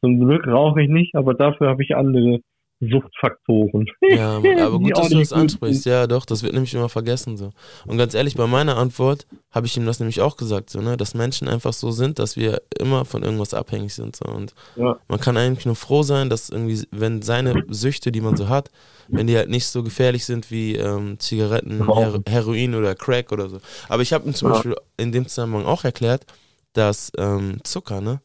[0.00, 2.40] zum Glück rauche ich nicht, aber dafür habe ich andere
[2.80, 3.86] Suchtfaktoren.
[4.10, 5.84] ja, aber gut, dass du das ansprichst.
[5.86, 7.50] Ja, doch, das wird nämlich immer vergessen, so.
[7.86, 10.96] Und ganz ehrlich, bei meiner Antwort habe ich ihm das nämlich auch gesagt, so, ne?
[10.96, 14.24] Dass Menschen einfach so sind, dass wir immer von irgendwas abhängig sind, so.
[14.26, 14.98] Und Ja.
[15.08, 18.70] man kann eigentlich nur froh sein, dass irgendwie, wenn seine Süchte, die man so hat,
[19.08, 22.20] wenn die halt nicht so gefährlich sind wie ähm, Zigaretten, Her.
[22.28, 23.58] Heroin oder Crack oder so.
[23.88, 24.54] Aber ich habe ihm zum Ja.
[24.54, 26.24] Beispiel in dem Zusammenhang auch erklärt,
[26.72, 28.20] dass ähm, Zucker, ne,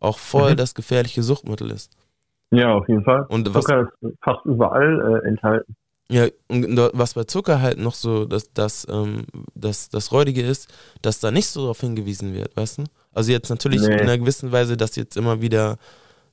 [0.00, 0.56] auch voll Mhm.
[0.58, 1.90] das gefährliche Suchtmittel ist.
[2.50, 3.26] Ja, auf jeden Fall.
[3.28, 5.74] Und was, Zucker ist fast überall äh, enthalten.
[6.10, 10.68] ja, und was bei Zucker halt noch so das, das, ähm, das, das Räudige ist,
[11.02, 12.84] dass da nicht so darauf hingewiesen wird, weißt du?
[13.12, 13.94] Also jetzt natürlich Nee.
[13.94, 15.76] in einer gewissen Weise, dass jetzt immer wieder,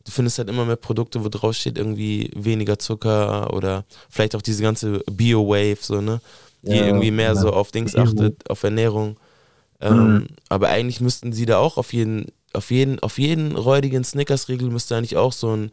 [0.06, 4.42] du findest halt immer mehr Produkte, wo drauf steht irgendwie weniger Zucker oder vielleicht auch
[4.42, 6.22] diese ganze Bio-Wave, so, ne?
[6.62, 7.36] Die Ja, irgendwie mehr ja.
[7.36, 9.18] so auf Dings achtet, auf Ernährung.
[9.82, 10.28] Ähm, Mhm.
[10.48, 14.96] Aber eigentlich müssten sie da auch auf jeden, auf jeden, auf jeden räudigen Snickers-Riegel müsste
[14.96, 15.72] eigentlich auch so ein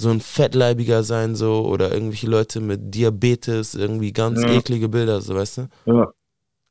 [0.00, 4.50] so ein Fettleibiger sein, so, oder irgendwelche Leute mit Diabetes, irgendwie ganz Ja.
[4.50, 5.62] eklige Bilder, so, weißt du?
[5.92, 6.08] Ja.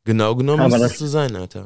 [0.06, 1.66] Genau genommen Aber muss das- so sein, Alter.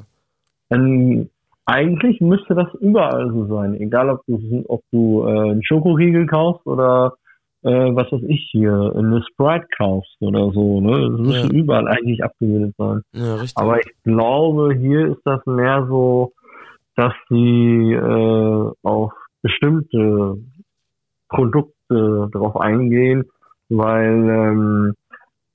[0.71, 1.29] Ähm,
[1.65, 3.75] eigentlich müsste das überall so sein.
[3.79, 7.13] Egal, ob du, ob du äh, einen Schokoriegel kaufst oder
[7.63, 10.81] äh, was weiß ich hier, eine Sprite kaufst oder so.
[10.81, 11.11] Ne?
[11.11, 11.61] Das müsste Ja.
[11.61, 13.01] überall eigentlich abgebildet sein.
[13.13, 13.55] Ja, richtig.
[13.57, 16.31] Aber ich glaube, hier ist das mehr so,
[16.95, 19.11] dass sie äh, auf
[19.43, 20.37] bestimmte
[21.31, 23.25] Produkte drauf eingehen,
[23.69, 24.93] weil ähm,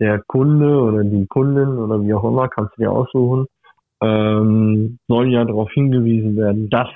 [0.00, 3.46] der Kunde oder die Kundin oder wie auch immer, kannst du dir aussuchen,
[4.02, 6.88] ähm, soll ja darauf hingewiesen werden, dass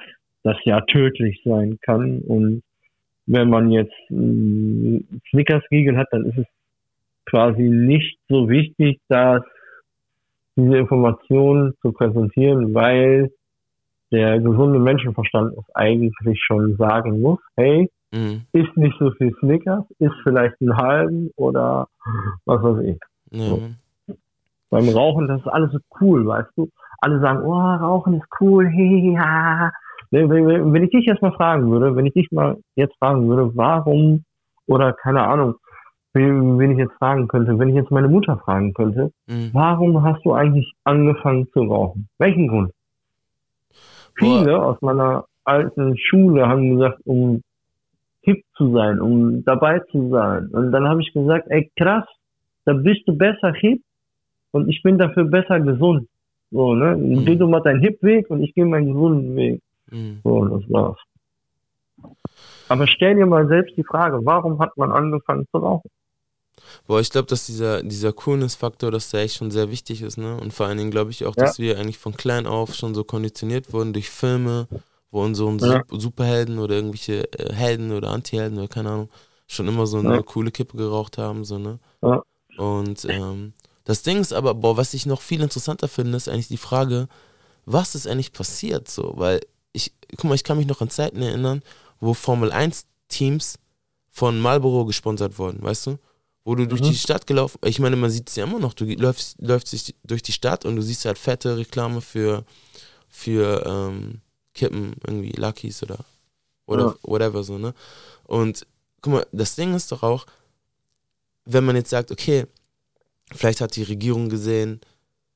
[0.43, 2.21] das ja tödlich sein kann.
[2.21, 2.63] Und
[3.27, 6.47] wenn man jetzt einen Snickers-Riegel hat, dann ist es
[7.27, 9.43] quasi nicht so wichtig, dass
[10.57, 13.31] diese Informationen zu präsentieren, weil
[14.11, 18.43] der gesunde Menschenverstand es eigentlich schon sagen muss, hey, Mhm.
[18.53, 21.87] isst nicht so viel Snickers, isst vielleicht einen halben oder
[22.45, 22.99] was weiß ich.
[23.31, 23.63] Ja, So.
[24.71, 26.69] Beim Rauchen, das ist alles so cool, weißt du?
[27.01, 29.71] Alle sagen, oh, Rauchen ist cool, hehe, ja.
[30.11, 34.25] Wenn, ich dich jetzt mal fragen würde, wenn ich dich mal jetzt fragen würde, warum,
[34.67, 35.55] oder keine Ahnung,
[36.15, 39.51] wen, ich jetzt fragen könnte, wenn ich jetzt meine Mutter fragen könnte, Mhm.
[39.53, 42.09] warum hast du eigentlich angefangen zu rauchen?
[42.19, 42.73] Welchen Grund?
[44.17, 47.43] Viele aus meiner alten Schule haben gesagt, um
[48.23, 50.49] hip zu sein, um dabei zu sein.
[50.49, 52.05] Und dann habe ich gesagt, ey krass,
[52.65, 53.83] dann bist du besser hip
[54.53, 56.09] und ich bin dafür besser gesund.
[56.51, 56.97] So, ne?
[56.97, 57.25] Mhm.
[57.25, 59.63] Geh du mal deinen Hip-Weg und ich gehe meinen gesunden Weg.
[59.91, 60.21] Mhm.
[60.25, 60.99] So, das war's.
[62.69, 65.91] Aber stell dir mal selbst die Frage, warum hat man angefangen zu rauchen?
[66.87, 70.37] Boah, ich glaube, dass dieser, dieser Coolness-Faktor, dass der echt schon sehr wichtig ist, ne?
[70.37, 71.45] Und vor allen Dingen glaube ich auch, Ja.
[71.45, 74.67] dass wir eigentlich von klein auf schon so konditioniert wurden durch Filme,
[75.11, 75.57] wo unsere Ja.
[75.89, 79.09] Sup- Superhelden oder irgendwelche äh, Helden oder Antihelden oder keine Ahnung,
[79.47, 80.23] schon immer so eine Ja.
[80.23, 81.79] coole Kippe geraucht haben, so, ne?
[82.03, 82.23] Ja.
[82.57, 83.53] Und ähm,
[83.85, 87.09] das Ding ist aber, boah, was ich noch viel interessanter finde, ist eigentlich die Frage,
[87.67, 89.15] was ist eigentlich passiert, so?
[89.17, 89.41] Weil
[89.73, 91.63] ich, guck mal, ich kann mich noch an Zeiten erinnern,
[92.01, 93.59] wo Formel 1 Teams
[94.11, 95.99] von Marlboro gesponsert wurden, weißt du?
[96.45, 96.87] Wo du durch Mhm.
[96.87, 100.23] die Stadt gelaufen, ich meine, man sieht es ja immer noch, du läufst, läufst durch
[100.23, 102.45] die Stadt und du siehst halt fette Reklame für,
[103.09, 104.21] für ähm,
[104.55, 106.05] Kippen, irgendwie Luckies oder,
[106.67, 106.95] oder Ja.
[107.03, 107.75] whatever so, ne?
[108.25, 108.67] Und
[109.01, 110.27] guck mal, das Ding ist doch auch,
[111.45, 112.47] wenn man jetzt sagt, okay,
[113.33, 114.81] vielleicht hat die Regierung gesehen,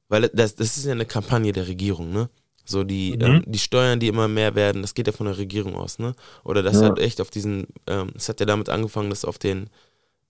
[0.09, 2.29] weil das, das ist ja eine Kampagne der Regierung, ne?
[2.67, 3.23] So die, Mhm.
[3.25, 6.15] ähm, die Steuern, die immer mehr werden, das geht ja von der Regierung aus, ne?
[6.45, 6.87] Oder das Ja.
[6.89, 9.69] hat echt auf diesen, ähm, es hat ja damit angefangen, dass auf den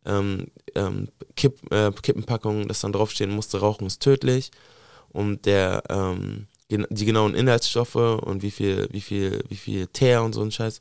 [0.07, 4.51] ähm, ähm, Kipp, äh, Kippenpackungen, das dann draufstehen musste, Rauchen ist tödlich
[5.11, 6.47] und der ähm,
[6.91, 10.81] die genauen Inhaltsstoffe und wie viel, wie viel, wie viel Teer und so ein Scheiß.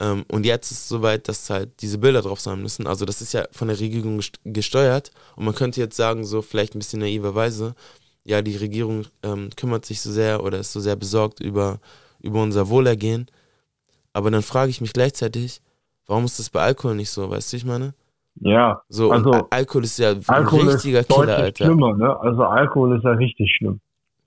[0.00, 2.86] Ähm, und jetzt ist es soweit, dass halt diese Bilder drauf sein müssen.
[2.86, 5.10] Also das ist ja von der Regierung gest- gesteuert.
[5.36, 7.74] Und man könnte jetzt sagen, so vielleicht ein bisschen naiverweise,
[8.24, 11.78] ja, die Regierung ähm, kümmert sich so sehr oder ist so sehr besorgt über,
[12.20, 13.26] über unser Wohlergehen.
[14.12, 15.60] Aber dann frage ich mich gleichzeitig,
[16.06, 17.94] warum ist das bei Alkohol nicht so, weißt du, ich meine?
[18.40, 21.66] Ja, So, Also, Alkohol ist ja ein Alkohol richtiger ist Killer, Alter.
[21.66, 22.18] schlimmer, ne?
[22.20, 23.80] Also Alkohol ist ja richtig schlimm.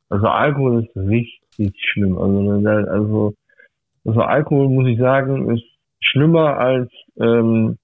[0.10, 2.18] Also Alkohol ist richtig schlimm.
[2.18, 3.34] Also, also,
[4.06, 5.66] also Alkohol muss ich sagen, ist
[6.00, 6.90] schlimmer als
[7.20, 7.78] ähm,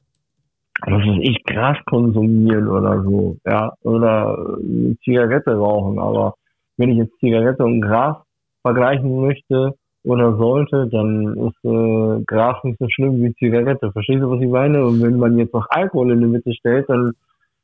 [0.82, 6.00] was weiß ich, Gras konsumieren oder so, ja, oder äh, Zigarette rauchen.
[6.00, 6.36] Aber
[6.78, 8.18] wenn ich jetzt Zigarette und Gras
[8.62, 13.92] vergleichen möchte oder sollte, dann ist äh, Gras nicht so schlimm wie Zigarette.
[13.92, 14.86] Verstehst du, was ich meine?
[14.86, 17.14] Und wenn man jetzt noch Alkohol in die Mitte stellt, dann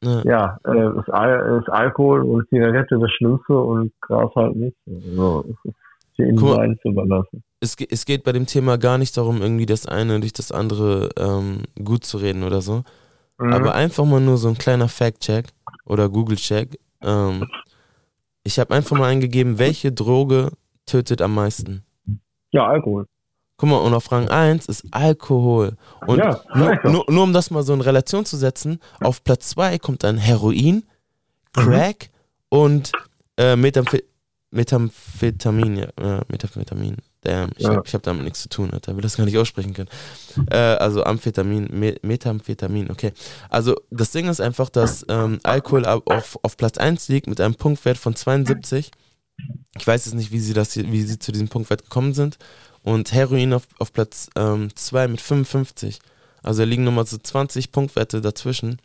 [0.02, 0.22] Ja.
[0.24, 4.78] ja, äh, ist, Al ist Alkohol und Zigarette das Schlimmste und Gras halt nicht.
[4.88, 5.46] Also,
[6.18, 6.56] mal.
[6.56, 7.44] sein zu überlassen.
[7.60, 11.10] es, es geht bei dem Thema gar nicht darum, irgendwie das eine durch das andere
[11.18, 12.84] ähm, gut zu reden oder so.
[13.40, 13.54] Mhm.
[13.54, 15.48] Aber einfach mal nur so ein kleiner Fact-Check
[15.86, 16.80] oder Google-Check.
[17.02, 17.48] Ähm,
[18.44, 20.52] ich habe einfach mal eingegeben, welche Droge
[20.86, 21.84] tötet am meisten.
[22.52, 23.06] ja, Alkohol.
[23.60, 25.76] Guck mal, und auf Rang 1 ist Alkohol.
[26.08, 29.22] Und Ja, nur, ich nur, nur um das mal so in Relation zu setzen, auf
[29.24, 30.84] Platz 2 kommt dann Heroin,
[31.54, 32.10] Crack
[32.50, 32.92] und
[33.38, 34.04] äh, Methamphe
[34.52, 35.78] Methamphetamin.
[35.78, 36.96] Ja, äh, Methamphetamin.
[37.22, 37.72] Damn, ich Ja.
[37.76, 38.96] habe hab damit nichts zu tun, Alter.
[38.96, 39.90] will das gar nicht aussprechen können.
[40.50, 43.12] Äh, also Amphetamin, Me Methamphetamin, okay.
[43.50, 47.42] Also das Ding ist einfach, dass ähm, Alkohol au- auf, auf Platz 1 liegt mit
[47.42, 48.90] einem Punktwert von 72.
[49.78, 52.38] Ich weiß jetzt nicht, wie sie, das hier, wie sie zu diesem Punktwert gekommen sind.
[52.84, 56.00] Und Heroin auf, auf Platz 2 mit 55.
[56.42, 58.82] Also da liegen nochmal so 20 Punktwerte dazwischen.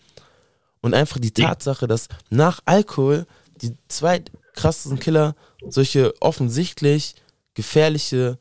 [0.80, 3.26] Und einfach die Tatsache, dass nach Alkohol
[3.62, 4.22] die zwei
[4.54, 5.34] krassesten Killer
[5.68, 7.14] solche offensichtlich
[7.54, 8.38] gefährliche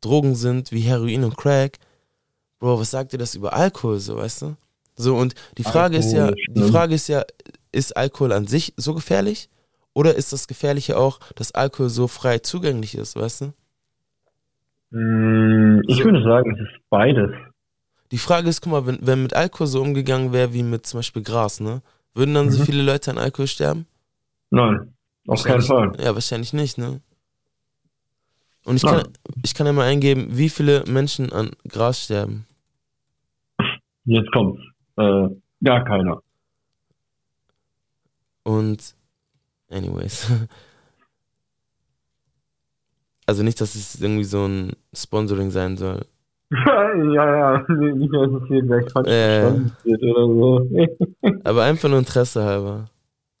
[0.00, 1.78] Drogen sind wie Heroin und Crack.
[2.58, 4.56] Bro, was sagt dir das über Alkohol so, weißt du?
[4.96, 6.72] So, und die Frage ist ja, Alkohol ist die schlimm.
[6.72, 7.24] Frage ist ja,
[7.72, 9.48] ist Alkohol an sich so gefährlich?
[9.92, 13.52] Oder ist das Gefährliche auch, dass Alkohol so frei zugänglich ist, weißt du?
[14.94, 16.04] Mm, Ich So.
[16.04, 17.30] würde sagen, es ist beides.
[18.12, 20.98] Die Frage ist, guck mal, wenn, wenn mit Alkohol so umgegangen wäre wie mit zum
[20.98, 21.82] Beispiel Gras, ne?
[22.14, 22.66] Würden dann so Mhm.
[22.66, 23.86] viele Leute an Alkohol sterben?
[24.50, 24.94] Nein,
[25.26, 25.92] auf keinen Fall.
[25.98, 27.00] Ja, wahrscheinlich nicht, ne?
[28.64, 29.02] Und ich Nein.
[29.02, 29.12] kann,
[29.44, 32.46] ich kann ja mal eingeben, wie viele Menschen an Gras sterben.
[34.04, 34.60] Jetzt kommt's.
[34.96, 35.28] Äh,
[35.64, 36.22] gar keiner.
[38.44, 38.94] Und,
[39.70, 40.30] anyways.
[43.26, 46.04] Also nicht, dass es irgendwie so ein Sponsoring sein soll.
[46.50, 46.94] ja,
[47.58, 49.52] ja, nicht, dass es hier gleich falsch Äh.
[49.84, 50.68] wird oder so.
[51.44, 52.90] Aber einfach nur Interesse halber.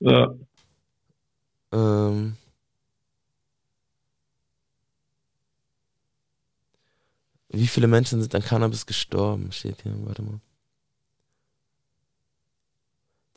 [0.00, 0.34] ja.
[1.72, 2.36] Ähm,
[7.48, 9.52] wie viele Menschen sind an Cannabis gestorben?
[9.52, 10.40] Steht hier, warte mal.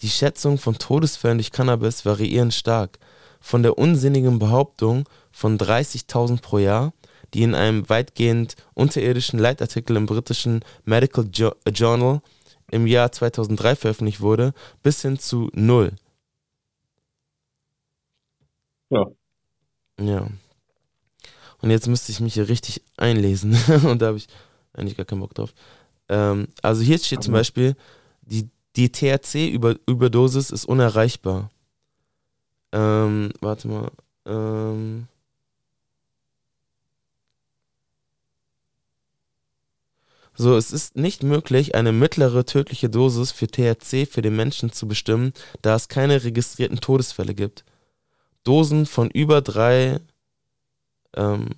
[0.02, 3.00] Die Schätzung von Todesfällen durch Cannabis variieren stark.
[3.40, 6.94] Von der unsinnigen Behauptung von 30.000 pro Jahr,
[7.34, 12.22] die in einem weitgehend unterirdischen Leitartikel im britischen Medical Jo- Journal
[12.72, 15.94] im Jahr 2003 veröffentlicht wurde, bis hin zu null.
[18.90, 19.06] Ja.
[20.00, 20.28] Ja.
[21.62, 23.58] Und jetzt müsste ich mich hier richtig einlesen.
[23.86, 24.28] Und da habe ich
[24.74, 25.54] eigentlich gar keinen Bock drauf.
[26.10, 27.76] Ähm, also hier steht zum Beispiel,
[28.22, 31.50] die, Die THC-Überdosis ist unerreichbar.
[32.72, 33.92] Ähm, warte mal.
[34.26, 35.08] Ähm.
[40.40, 44.88] So, es ist nicht möglich, eine mittlere tödliche Dosis für THC für den Menschen zu
[44.88, 47.66] bestimmen, da es keine registrierten Todesfälle gibt.
[48.44, 50.00] Dosen von über drei
[51.16, 51.50] ähm,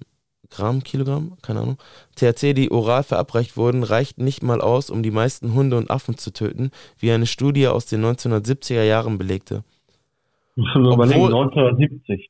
[0.50, 1.78] Gramm, Kilogramm, keine Ahnung,
[2.15, 6.17] THC, die oral verabreicht wurden, reicht nicht mal aus, um die meisten Hunde und Affen
[6.17, 9.63] zu töten, wie eine Studie aus den 1970er Jahren belegte.
[10.76, 12.30] Überlegen, Obwohl- 1970.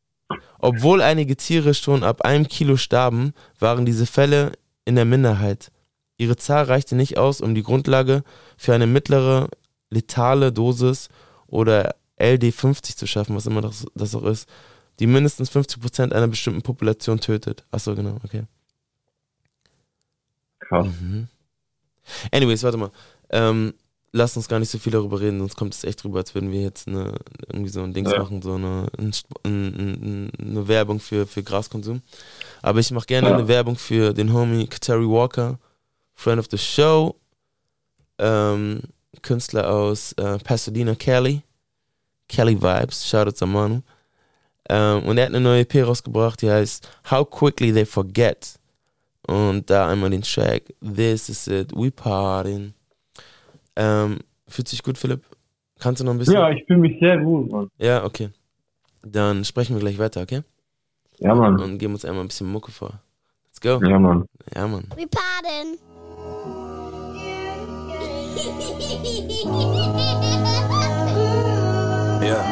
[0.60, 4.52] Obwohl einige Tiere schon ab einem Kilo starben, waren diese Fälle
[4.86, 5.72] in der Minderheit.
[6.18, 8.24] Ihre Zahl reichte nicht aus, um die Grundlage
[8.58, 9.50] für eine mittlere
[9.90, 11.10] letale Dosis
[11.48, 14.48] oder LD50 zu schaffen, was immer das, das auch ist,
[15.00, 17.66] die mindestens 50% einer bestimmten Population tötet.
[17.72, 18.44] Achso, genau, okay.
[20.60, 20.88] Krass.
[21.02, 21.28] Mhm.
[22.32, 22.92] Anyways, warte mal.
[23.30, 23.74] Ähm,
[24.12, 26.52] lass uns gar nicht so viel darüber reden, sonst kommt es echt rüber, als würden
[26.52, 27.14] wir jetzt eine,
[27.48, 28.20] irgendwie so ein Dings Ja.
[28.20, 29.12] machen, so eine, ein,
[29.44, 32.02] ein, ein, eine Werbung für, für Graskonsum.
[32.62, 33.34] Aber ich mache gerne Ja.
[33.36, 35.60] eine Werbung für den Homie Kateri Walker,
[36.16, 37.16] Friend of the Show,
[38.18, 38.82] ähm,
[39.22, 41.42] Künstler aus äh, Pasadena, Kelly.
[42.28, 43.82] Kelly Vibes, Shoutouts an Manu.
[44.70, 48.60] Ähm, und er hat eine neue EP rausgebracht, die heißt How Quickly They Forget.
[49.26, 52.74] Und da einmal den Track This is it, we partying.
[53.80, 55.24] Ähm, fühlt sich gut, Philipp?
[55.80, 56.34] Kannst du noch ein bisschen?
[56.34, 57.70] Ja, ich fühle mich sehr gut, Mann.
[57.78, 58.30] Ja, okay.
[59.04, 60.42] Dann sprechen wir gleich weiter, okay?
[61.20, 61.58] Ja, Mann.
[61.62, 63.00] Und geben uns einmal ein bisschen Mucke vor.
[63.46, 63.80] Let's go.
[63.88, 64.26] Ja, Mann.
[64.54, 64.84] Ja, Mann.
[64.98, 65.78] We pardon.
[72.22, 72.44] Yeah.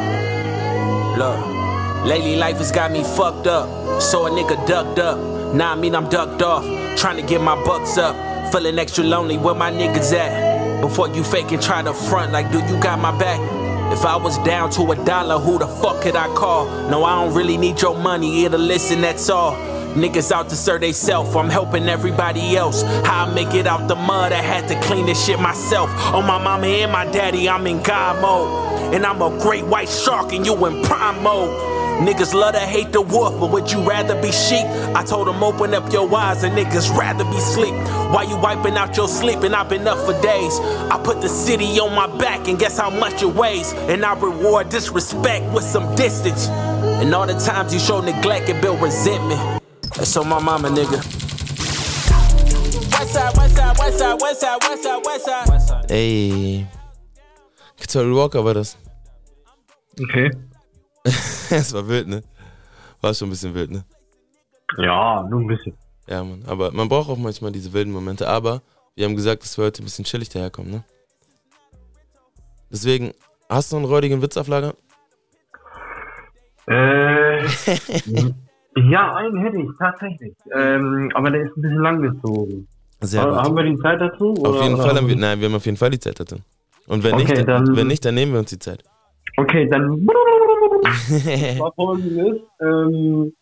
[1.18, 3.68] Look, lately life has got me fucked up.
[4.00, 5.18] So a nigga ducked up.
[5.54, 6.64] Now I mean I'm ducked off.
[6.96, 8.16] Trying to get my bucks up.
[8.50, 10.47] Feeling extra lonely where my niggas at.
[10.80, 13.40] Before you fake and try to front, like, do you got my back?
[13.92, 16.66] If I was down to a dollar, who the fuck could I call?
[16.88, 19.54] No, I don't really need your money, here to listen, that's all.
[19.94, 22.82] Niggas out to serve they self, I'm helping everybody else.
[22.82, 25.90] How I make it out the mud, I had to clean this shit myself.
[26.14, 28.94] On my mama and my daddy, I'm in God mode.
[28.94, 31.67] And I'm a great white shark, and you in prime mode.
[31.98, 34.64] Niggas love to hate the wolf, but would you rather be sheep?
[34.94, 37.74] I told them open up your eyes, and niggas rather be sleep.
[38.12, 39.40] Why you wiping out your sleep?
[39.42, 40.60] And I've been up for days.
[40.90, 43.72] I put the city on my back, and guess how much it weighs?
[43.72, 46.46] And I reward disrespect with some distance.
[46.48, 49.60] And all the times you show neglect and build resentment.
[49.96, 51.02] That's on my mama, nigga.
[52.92, 55.48] West side, west side, west side, west side, west side, west side.
[55.48, 55.90] West side.
[55.90, 56.66] Ey.
[57.76, 58.76] Kateri Walker war das.
[60.00, 60.30] Okay.
[61.50, 62.22] Es war wild, ne?
[63.00, 63.84] War schon ein bisschen wild, ne?
[64.76, 65.74] Ja, nur ein bisschen.
[66.06, 66.42] Ja, Mann.
[66.46, 68.28] Aber man braucht auch manchmal diese wilden Momente.
[68.28, 68.62] Aber
[68.96, 70.84] wir haben gesagt, dass wir heute ein bisschen chillig daherkommen, ne?
[72.70, 73.12] Deswegen,
[73.48, 74.74] hast du einen räudigen Witz auf Lager?
[76.66, 77.46] Äh,
[78.90, 80.34] ja, einen hätte ich, tatsächlich.
[80.54, 82.68] Ähm, aber der ist ein bisschen langgezogen.
[83.00, 83.38] Sehr Ha- gut.
[83.38, 84.32] Haben wir die Zeit dazu?
[84.32, 86.20] Auf oder- jeden oder Fall haben wir, nein, wir haben auf jeden Fall die Zeit
[86.20, 86.36] dazu.
[86.86, 88.82] Und wenn, Okay, nicht, dann- wenn nicht, dann nehmen wir uns die Zeit.
[89.38, 90.04] Okay, dann.
[91.60, 92.40] war folgendes.
[92.60, 93.32] Ähm,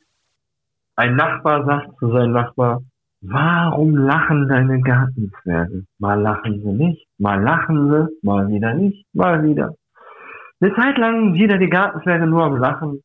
[0.97, 2.83] ein Nachbar sagt zu seinem Nachbar,
[3.23, 5.87] warum lachen deine Gartenzwerge?
[5.99, 9.75] Mal lachen sie nicht, mal lachen sie, mal wieder nicht, mal wieder.
[10.61, 13.03] Eine Zeit lang wieder die Gartenzwerge nur am Lachen.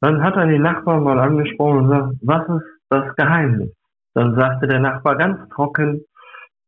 [0.00, 3.70] Dann hat er den Nachbar mal angesprochen und sagt, was ist das Geheimnis?
[4.14, 6.04] Dann sagte der Nachbar ganz trocken,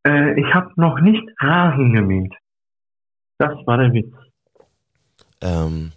[0.05, 2.33] äh, ich habe noch nicht Rasen gemäht.
[3.37, 4.13] Das war der Witz.
[5.41, 5.91] Ähm,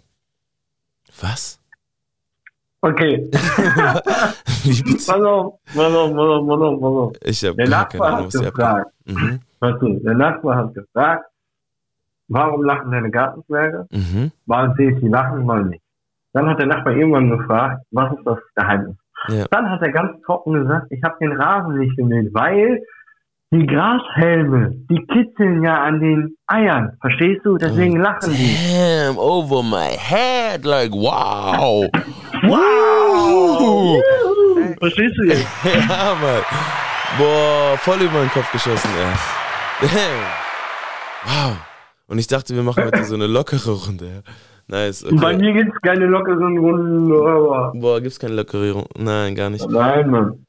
[1.21, 1.59] was?
[2.83, 3.29] Okay.
[4.63, 4.97] Wie bitte?
[5.05, 7.13] Pass auf, pass auf, pass auf, pass auf, pass auf.
[7.23, 9.39] Ich habe keine Nachbar Ahnung, hat was gefragt, Mhm.
[9.59, 11.25] weißt du, der Nachbar hat gefragt,
[12.27, 13.87] warum lachen deine Gartenzwerge?
[13.91, 14.31] Mhm.
[14.45, 15.83] Mal sehe ich die lachen, mal nicht.
[16.33, 18.95] Dann hat der Nachbar irgendwann gefragt, was ist das Geheimnis?
[19.27, 19.45] Ja.
[19.51, 22.81] Dann hat er ganz trocken gesagt, ich habe den Rasen nicht gemäht, weil
[23.53, 27.57] die Grashelme, die kitzeln ja an den Eiern, verstehst du?
[27.57, 28.55] Deswegen lachen die.
[28.71, 31.89] Damn, over my head, like wow.
[32.43, 34.01] Wow!
[34.79, 35.45] Verstehst du jetzt?
[35.63, 36.41] ja, Mann.
[37.17, 39.87] Boah, voll über den Kopf geschossen, ey.
[39.87, 40.25] Damn.
[41.25, 41.57] Wow.
[42.07, 44.05] Und ich dachte, wir machen heute so eine lockere Runde.
[44.05, 44.21] Ja.
[44.67, 45.37] Nice, Bei okay.
[45.37, 47.73] mir gibt's keine lockeren Runden, aber.
[47.75, 48.89] Boah, gibt's keine lockere Runde?
[48.97, 49.69] Nein, gar nicht.
[49.69, 50.45] Nein, Mann.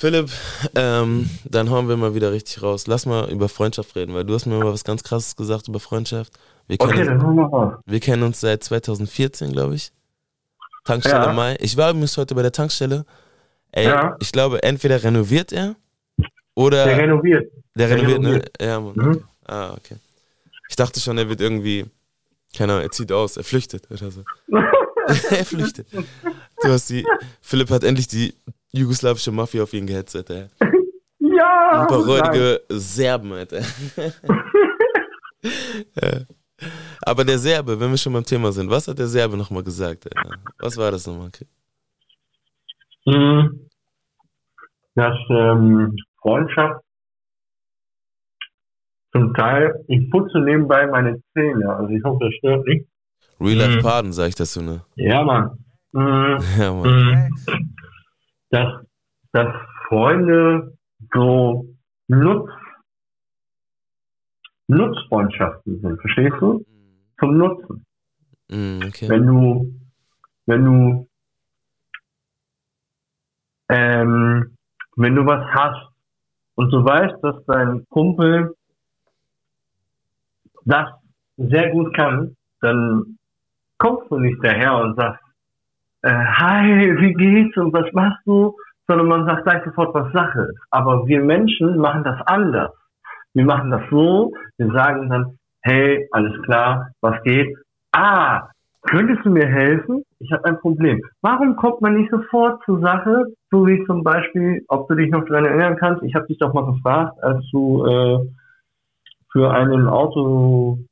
[0.00, 0.30] Philipp,
[0.76, 2.86] ähm, dann hauen wir mal wieder richtig raus.
[2.86, 5.78] Lass mal über Freundschaft reden, weil du hast mir mal was ganz krasses gesagt über
[5.78, 6.32] Freundschaft.
[6.68, 7.74] Wir kennen, Okay, dann hauen wir raus.
[7.84, 9.92] wir kennen uns seit 2014, glaube ich.
[10.86, 11.32] Tankstelle Ja.
[11.34, 11.54] Mai.
[11.60, 13.04] Ich war übrigens heute bei der Tankstelle.
[13.72, 14.16] Ey, Ja.
[14.20, 15.76] ich glaube, entweder renoviert er
[16.54, 17.52] oder Der renoviert.
[17.76, 18.28] der der renoviert, ne?
[18.28, 18.50] renoviert.
[18.62, 18.94] Ja, Mann.
[18.96, 19.24] Mhm.
[19.44, 19.96] Ah, okay.
[20.70, 21.84] Ich dachte schon, er wird irgendwie,
[22.56, 24.24] keine Ahnung, er zieht aus, er flüchtet oder so.
[25.30, 25.88] er flüchtet.
[25.92, 27.04] Du hast die,
[27.42, 28.32] Philipp hat endlich die
[28.72, 30.46] jugoslawische Mafia auf ihn gehetzt, ey.
[31.22, 31.82] Ja!
[31.82, 33.60] Ein paar räudige Serben, Alter.
[35.42, 36.20] ja.
[37.02, 40.06] Aber der Serbe, wenn wir schon beim Thema sind, was hat der Serbe nochmal gesagt?
[40.06, 40.36] Alter?
[40.58, 41.28] Was war das nochmal?
[41.28, 41.46] Okay.
[43.06, 43.68] Mhm.
[44.94, 46.82] Dass ähm, Freundschaft
[49.12, 52.86] zum Teil, ich putze nebenbei meine Zähne, also ich hoffe, das stört nicht.
[53.40, 53.82] Real Life Mhm.
[53.82, 54.82] Pardon, sag ich dazu, ne?
[54.96, 55.50] Ja, Mann.
[55.92, 56.38] Mhm.
[56.58, 57.04] Ja, Mann.
[57.04, 57.74] Mhm.
[58.50, 58.84] Dass,
[59.32, 59.48] dass
[59.88, 60.76] Freunde
[61.12, 61.66] so
[62.08, 62.50] Nutz,
[64.68, 66.64] Nutzfreundschaften sind, verstehst du?
[67.18, 67.84] Zum Nutzen.
[68.48, 69.08] Mhm, okay.
[69.08, 69.74] Wenn du,
[70.46, 71.08] wenn du,
[73.68, 74.56] ähm,
[74.96, 75.92] wenn du was hast
[76.56, 78.54] und du weißt, dass dein Kumpel
[80.64, 80.88] das
[81.36, 83.18] sehr gut kann, dann
[83.78, 85.22] kommst du nicht daher und sagst,
[86.02, 88.54] äh, hi, wie geht's und was machst du?
[88.86, 90.58] Sondern man sagt gleich sofort, was Sache ist.
[90.70, 92.72] Aber wir Menschen machen das anders.
[93.34, 97.56] Wir machen das so, wir sagen dann, hey, alles klar, was geht?
[97.92, 98.48] Ah,
[98.82, 100.02] könntest du mir helfen?
[100.18, 101.00] Ich habe ein Problem.
[101.22, 105.24] Warum kommt man nicht sofort zur Sache, so wie zum Beispiel, ob du dich noch
[105.26, 108.18] daran erinnern kannst, ich habe dich doch mal gefragt, als du äh,
[109.32, 110.88] für einen Autoteile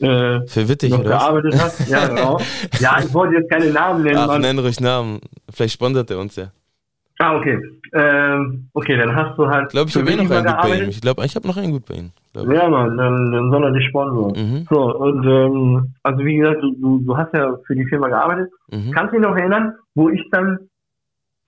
[0.00, 1.18] äh, Für Wittig, noch oder was?
[1.22, 1.88] gearbeitet hast.
[1.88, 2.38] Ja, genau.
[2.80, 4.18] Ja, ich wollte jetzt keine Namen nennen.
[4.18, 4.40] Ach, Mann.
[4.40, 5.20] nenn ruhig Namen.
[5.52, 6.50] Vielleicht sponsert er uns ja.
[7.20, 7.58] Ah, okay.
[7.92, 9.66] Ähm, okay, dann hast du halt.
[9.66, 10.88] Ich glaube, ich habe eh noch einen gut bei ihm.
[10.88, 12.10] Ich glaube, ich habe noch einen gut bei ihm.
[12.32, 12.54] glaub ich.
[12.56, 14.32] Ja, Mann, dann, dann soll er dich sponsoren.
[14.36, 14.66] Mhm.
[14.68, 18.50] So, und ähm, also wie gesagt, du, du, hast ja für die Firma gearbeitet.
[18.72, 18.90] Mhm.
[18.90, 20.58] Kannst du dich noch erinnern, wo ich dann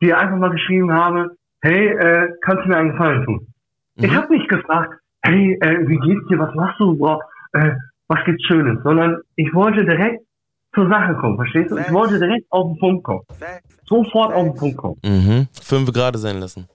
[0.00, 1.30] dir einfach mal geschrieben habe,
[1.62, 3.46] hey, äh, kannst du mir einen Gefallen tun?
[3.96, 4.14] Ich Mhm.
[4.16, 7.18] habe nicht gefragt, hey, äh, wie geht's dir, was machst du, boah,
[7.54, 7.72] äh,
[8.08, 10.22] was gibt's Schönes, sondern ich wollte direkt
[10.74, 11.76] zur Sache kommen, verstehst du?
[11.78, 13.22] Ich wollte direkt auf den Punkt kommen.
[13.86, 14.96] Sofort auf den Punkt kommen.
[15.04, 15.48] Mhm.
[15.62, 16.66] Fünf gerade sein lassen.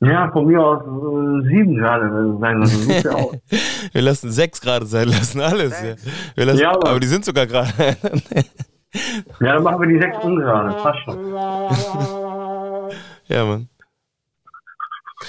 [0.00, 2.88] Ja, von mir aus äh, sieben gerade sein lassen.
[3.92, 5.80] Wir lassen sechs gerade sein lassen, alles.
[5.80, 5.94] Ja.
[6.34, 7.68] Wir lassen, Ja, aber- aber die sind sogar gerade.
[9.40, 10.74] Ja, dann machen wir die sechs ungerade.
[10.82, 11.18] Passt schon.
[13.28, 13.68] ja, Mann.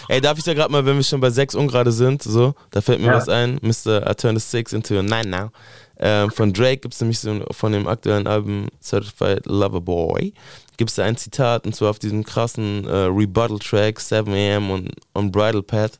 [0.10, 2.82] Ey, darf ich da gerade mal, wenn wir schon bei sechs ungerade sind, so, da
[2.82, 3.16] fällt mir Ja.
[3.16, 4.10] was ein, Mr.
[4.10, 5.52] I Turn the Six into a Nine Now.
[6.00, 10.34] Ähm, von Drake gibt es nämlich so von dem aktuellen Album Certified Lover Boy,
[10.78, 15.32] gibt es da ein Zitat, und zwar auf diesem krassen äh, Rebuttal-Track 7am und on
[15.32, 16.00] Bridal Path.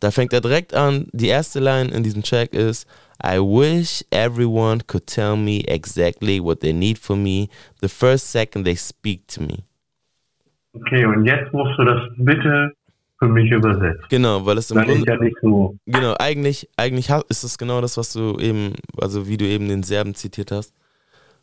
[0.00, 2.86] Da fängt er direkt an, die erste Line in diesem Track ist
[3.20, 7.48] I wish everyone could tell me exactly what they need from me
[7.80, 9.64] the first second they speak to me.
[10.72, 12.72] Okay, und jetzt musst du das bitte
[13.18, 14.04] für mich übersetzen.
[14.08, 15.76] Genau, weil es im ich Grunde ja nicht so.
[15.86, 19.82] Genau, eigentlich, eigentlich ist es genau das, was du eben, also wie du eben den
[19.82, 20.72] Serben zitiert hast.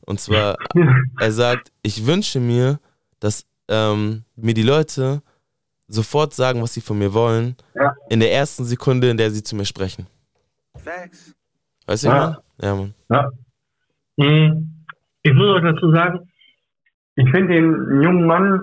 [0.05, 0.55] Und zwar,
[1.19, 2.79] er sagt, ich wünsche mir,
[3.19, 5.21] dass ähm, mir die Leute
[5.87, 7.93] sofort sagen, was sie von mir wollen, Ja.
[8.09, 10.07] in der ersten Sekunde, in der sie zu mir sprechen.
[11.87, 12.41] Weißt du, Ja.
[12.61, 12.67] ja.
[12.67, 12.93] ja, Mann.
[13.09, 13.29] Ja.
[14.19, 14.71] Hm,
[15.23, 16.29] Ich muss euch dazu sagen,
[17.15, 18.61] ich finde den jungen Mann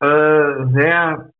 [0.00, 1.31] äh, sehr,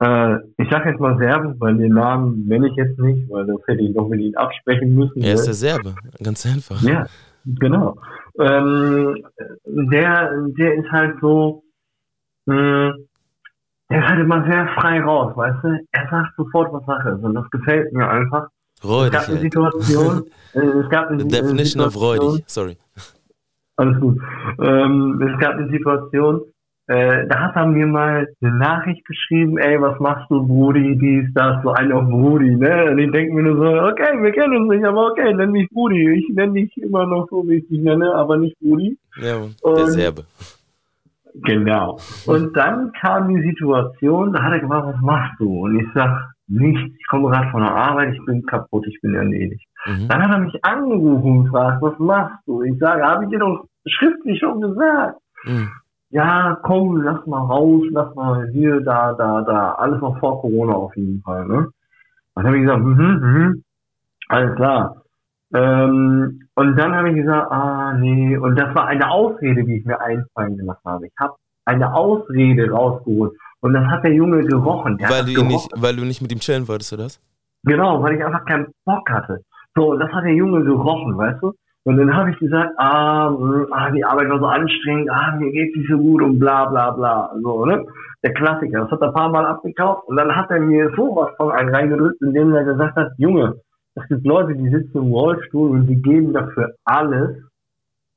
[0.00, 3.56] äh, ich sag jetzt mal Serben, weil den Namen nenne ich jetzt nicht, weil das
[3.66, 5.22] hätte ich noch mit ihm absprechen müssen.
[5.22, 5.46] Er ist ne?
[5.46, 6.82] der Serbe, ganz einfach.
[6.82, 7.06] Ja,
[7.44, 7.96] genau.
[8.38, 9.24] Ähm,
[9.64, 11.62] der, der ist halt so,
[12.46, 12.94] mh,
[13.88, 15.78] der ist halt immer sehr frei raus, weißt du?
[15.92, 18.48] Er sagt sofort, was Sache ist und das gefällt mir einfach.
[18.84, 19.40] Räudig, es gab eine.
[19.40, 22.76] Situation, äh, es gab eine The definition of Situation, räudig, sorry.
[23.76, 24.20] alles gut.
[24.58, 26.42] Ähm, es gab eine Situation,
[26.88, 31.32] äh, da hat er mir mal eine Nachricht geschrieben, ey, was machst du, Brudi, dies,
[31.34, 32.90] das, so ein auf Brudi, ne?
[32.90, 35.68] Und ich denke mir nur so, okay, wir kennen uns nicht, aber okay, nenn mich
[35.70, 36.10] Brudi.
[36.18, 38.96] Ich nenne dich immer noch so, wie ich dich nenne, aber nicht Brudi.
[39.20, 39.54] Ja, Mann.
[39.64, 40.22] Der Und- Serbe.
[41.42, 41.98] Genau.
[42.26, 45.64] Und dann kam die Situation, da hat er gefragt, was machst du?
[45.64, 49.14] Und ich sag, nichts, ich komme gerade von der Arbeit, ich bin kaputt, ich bin
[49.14, 49.62] erledigt.
[49.84, 50.08] Mhm.
[50.08, 52.62] Dann hat er mich angerufen und gefragt, was machst du?
[52.62, 55.18] Ich sage, habe ich dir doch schriftlich schon gesagt.
[55.44, 55.68] Mhm.
[56.10, 59.72] Ja, komm, lass mal raus, lass mal hier, da, da, da.
[59.72, 61.68] Alles noch vor Corona auf jeden Fall, ne?
[62.34, 63.64] Dann habe ich gesagt, mhm, mhm,
[64.28, 65.02] alles klar.
[65.54, 68.36] Ähm, und dann habe ich gesagt, ah, nee.
[68.36, 71.06] Und das war eine Ausrede, die ich mir einfallen gelassen habe.
[71.06, 71.34] Ich habe
[71.64, 73.32] eine Ausrede rausgeholt.
[73.60, 74.98] Und das hat der Junge gerochen.
[74.98, 75.48] Der Weil du, gerochen.
[75.48, 77.20] nicht, weil du nicht mit ihm chillen wolltest, oder was?
[77.64, 79.42] Genau, weil ich einfach keinen Bock hatte.
[79.74, 81.52] So, das hat der Junge gerochen, weißt du?
[81.86, 85.52] Und dann habe ich gesagt, ah, mh, ah, die Arbeit war so anstrengend, ah, mir
[85.52, 87.32] geht's nicht so gut und bla bla bla.
[87.40, 87.86] So, ne?
[88.24, 88.80] Der Klassiker.
[88.80, 91.72] Das hat er ein paar Mal abgekauft und dann hat er mir sowas von einen
[91.72, 93.60] reingedrückt, indem er gesagt hat, Junge,
[93.94, 97.36] es gibt Leute, die sitzen im Rollstuhl und die geben dafür alles,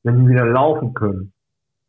[0.02, 1.32] wenn die wieder laufen können.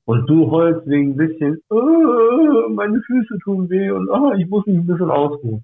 [0.05, 4.67] Und du heulst wegen ein bisschen, äh, meine Füße tun weh und ah, ich muss
[4.67, 5.63] mich ein bisschen ausruhen.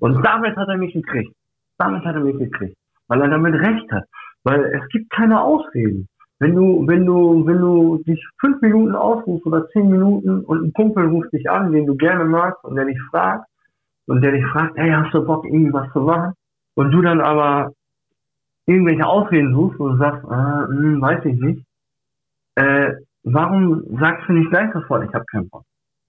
[0.00, 1.34] Und damit hat er mich gekriegt.
[1.76, 2.74] Damit hat er mich gekriegt.
[3.08, 4.04] Weil er damit recht hat.
[4.44, 6.08] Weil es gibt keine Ausreden.
[6.38, 10.72] Wenn du, wenn du, wenn du dich fünf Minuten ausrufst oder zehn Minuten und ein
[10.72, 13.46] Kumpel ruft dich an, den du gerne magst und der dich fragt,
[14.06, 16.34] und der dich fragt, hey, hast du Bock, irgendwie was zu machen?
[16.74, 17.72] Und du dann aber
[18.66, 21.64] irgendwelche Ausreden suchst und sagst, ah, hm, weiß ich nicht,
[22.56, 22.92] äh,
[23.24, 25.64] warum sagst du nicht gleich sofort, ich habe keinen Bock?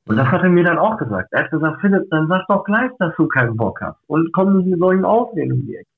[0.05, 1.29] Und das hat er mir dann auch gesagt.
[1.31, 3.97] Er hat gesagt, Philipp, dann sag doch gleich, dass du keinen Bock hast.
[4.07, 5.89] Und komm nicht mit solchen Ausreden um die Ecke.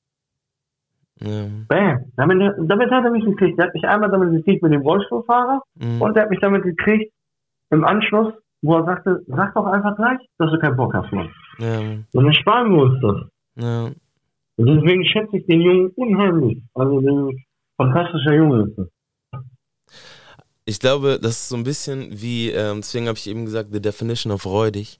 [1.20, 1.46] Ja.
[1.68, 2.12] Bam.
[2.16, 3.58] Damit, damit hat er mich gekriegt.
[3.58, 6.02] Er hat mich einmal damit gekriegt mit dem Rollstuhlfahrer Mhm.
[6.02, 7.12] und er hat mich damit gekriegt
[7.70, 11.30] im Anschluss, wo er sagte, sag doch einfach gleich, dass du keinen Bock hast, Mann.
[11.58, 13.64] Ja, Und dann sparen wir uns das.
[13.64, 13.90] ja.
[14.58, 16.62] Und deswegen schätze ich den Jungen unheimlich.
[16.74, 17.44] Also den
[17.76, 18.86] fantastischer Junge ist das.
[20.64, 23.80] Ich glaube, das ist so ein bisschen wie, ähm, deswegen habe ich eben gesagt, the
[23.80, 24.98] definition of räudig.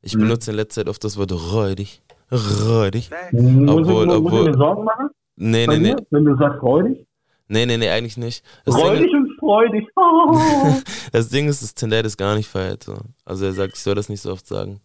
[0.00, 0.20] Ich Mhm.
[0.20, 2.00] benutze in letzter Zeit oft das Wort räudig.
[2.30, 3.10] Räudig.
[3.32, 4.44] Muss Obwohl, ich, muss ich obwohl.
[4.50, 5.10] mir Sorgen machen?
[5.36, 6.02] Nee, Bei nee, nee.
[6.10, 7.06] Wenn du sagst freudig?
[7.48, 8.44] Nee, nee, nee, eigentlich nicht.
[8.64, 9.86] Das Ding, Freudig und freudig.
[9.96, 10.80] Oh.
[11.12, 12.50] das Ding ist, dass Tendai das gar nicht.
[12.82, 12.96] So.
[13.24, 14.80] Also er sagt, ich soll das nicht so oft sagen.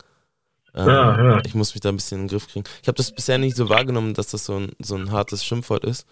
[0.75, 1.41] Ähm, Ja, ja.
[1.45, 2.65] Ich muss mich da ein bisschen in den Griff kriegen.
[2.81, 5.85] Ich habe das bisher nicht so wahrgenommen, dass das so ein, so ein hartes Schimpfwort
[5.85, 6.05] ist.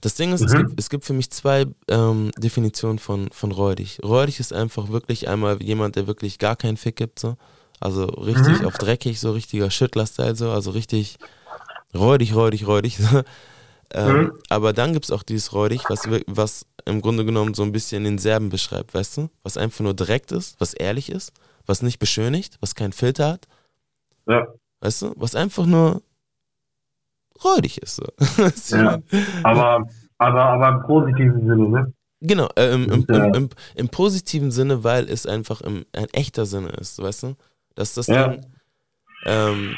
[0.00, 0.58] Das Ding ist, es, Mhm.
[0.68, 3.98] gibt, es gibt für mich zwei ähm, Definitionen von, von räudig.
[4.02, 7.18] Räudig ist einfach wirklich einmal jemand, der wirklich gar keinen Fick gibt.
[7.18, 7.36] So.
[7.80, 8.66] Also richtig Mhm.
[8.66, 10.50] auf dreckig, so richtiger Schüttler-Style, so.
[10.50, 11.18] also richtig
[11.94, 12.98] räudig, räudig, räudig.
[13.94, 14.32] Ähm, Mhm.
[14.48, 18.04] Aber dann gibt es auch dieses räudig, was, was im Grunde genommen so ein bisschen
[18.04, 19.28] den Serben beschreibt, weißt du?
[19.42, 21.30] Was einfach nur direkt ist, was ehrlich ist,
[21.66, 23.48] was nicht beschönigt, was keinen Filter hat.
[24.26, 24.46] Ja.
[24.80, 25.12] Weißt du?
[25.16, 26.00] Was einfach nur
[27.44, 27.96] räudig ist.
[27.96, 28.04] So.
[28.78, 28.98] Ja.
[29.42, 29.86] Aber,
[30.16, 31.92] aber, aber im positiven Sinne, ne?
[32.20, 36.68] Genau, äh, im, im, im, im, positiven Sinne, weil es einfach im, ein echter Sinne
[36.70, 37.34] ist, weißt du?
[37.74, 38.28] Dass das Ja.
[38.28, 38.46] Ding,
[39.26, 39.76] ähm,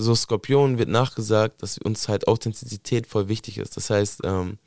[0.00, 3.76] so Skorpionen wird nachgesagt, dass uns halt Authentizität voll wichtig ist.
[3.76, 4.58] Das heißt, ähm,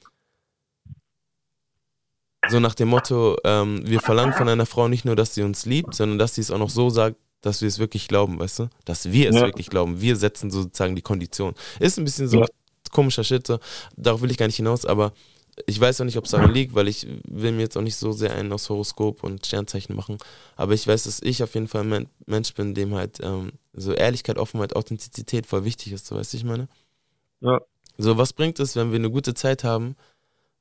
[2.50, 5.66] so nach dem Motto, ähm, wir verlangen von einer Frau nicht nur, dass sie uns
[5.66, 8.60] liebt, sondern dass sie es auch noch so sagt, dass wir es wirklich glauben, weißt
[8.60, 8.70] du?
[8.86, 9.44] Dass wir es Ja.
[9.44, 10.02] wirklich glauben.
[10.02, 11.56] Wir setzen sozusagen die Kondition.
[11.80, 12.46] Ist ein bisschen so Ja.
[12.92, 13.60] komischer Shit, so.
[13.96, 15.14] darauf will ich gar nicht hinaus, aber
[15.68, 17.96] ich weiß auch nicht, ob es daran liegt, weil ich will mir jetzt auch nicht
[17.96, 20.18] so sehr einen aus Horoskop und Sternzeichen machen.
[20.56, 23.52] Aber ich weiß, dass ich auf jeden Fall ein Men Mensch bin, dem halt ähm,
[23.74, 26.06] so Ehrlichkeit, Offenheit, Authentizität voll wichtig ist.
[26.08, 26.68] So, weißt du, ich meine?
[27.42, 27.60] Ja.
[27.98, 29.96] So, was bringt es, wenn wir eine gute Zeit haben,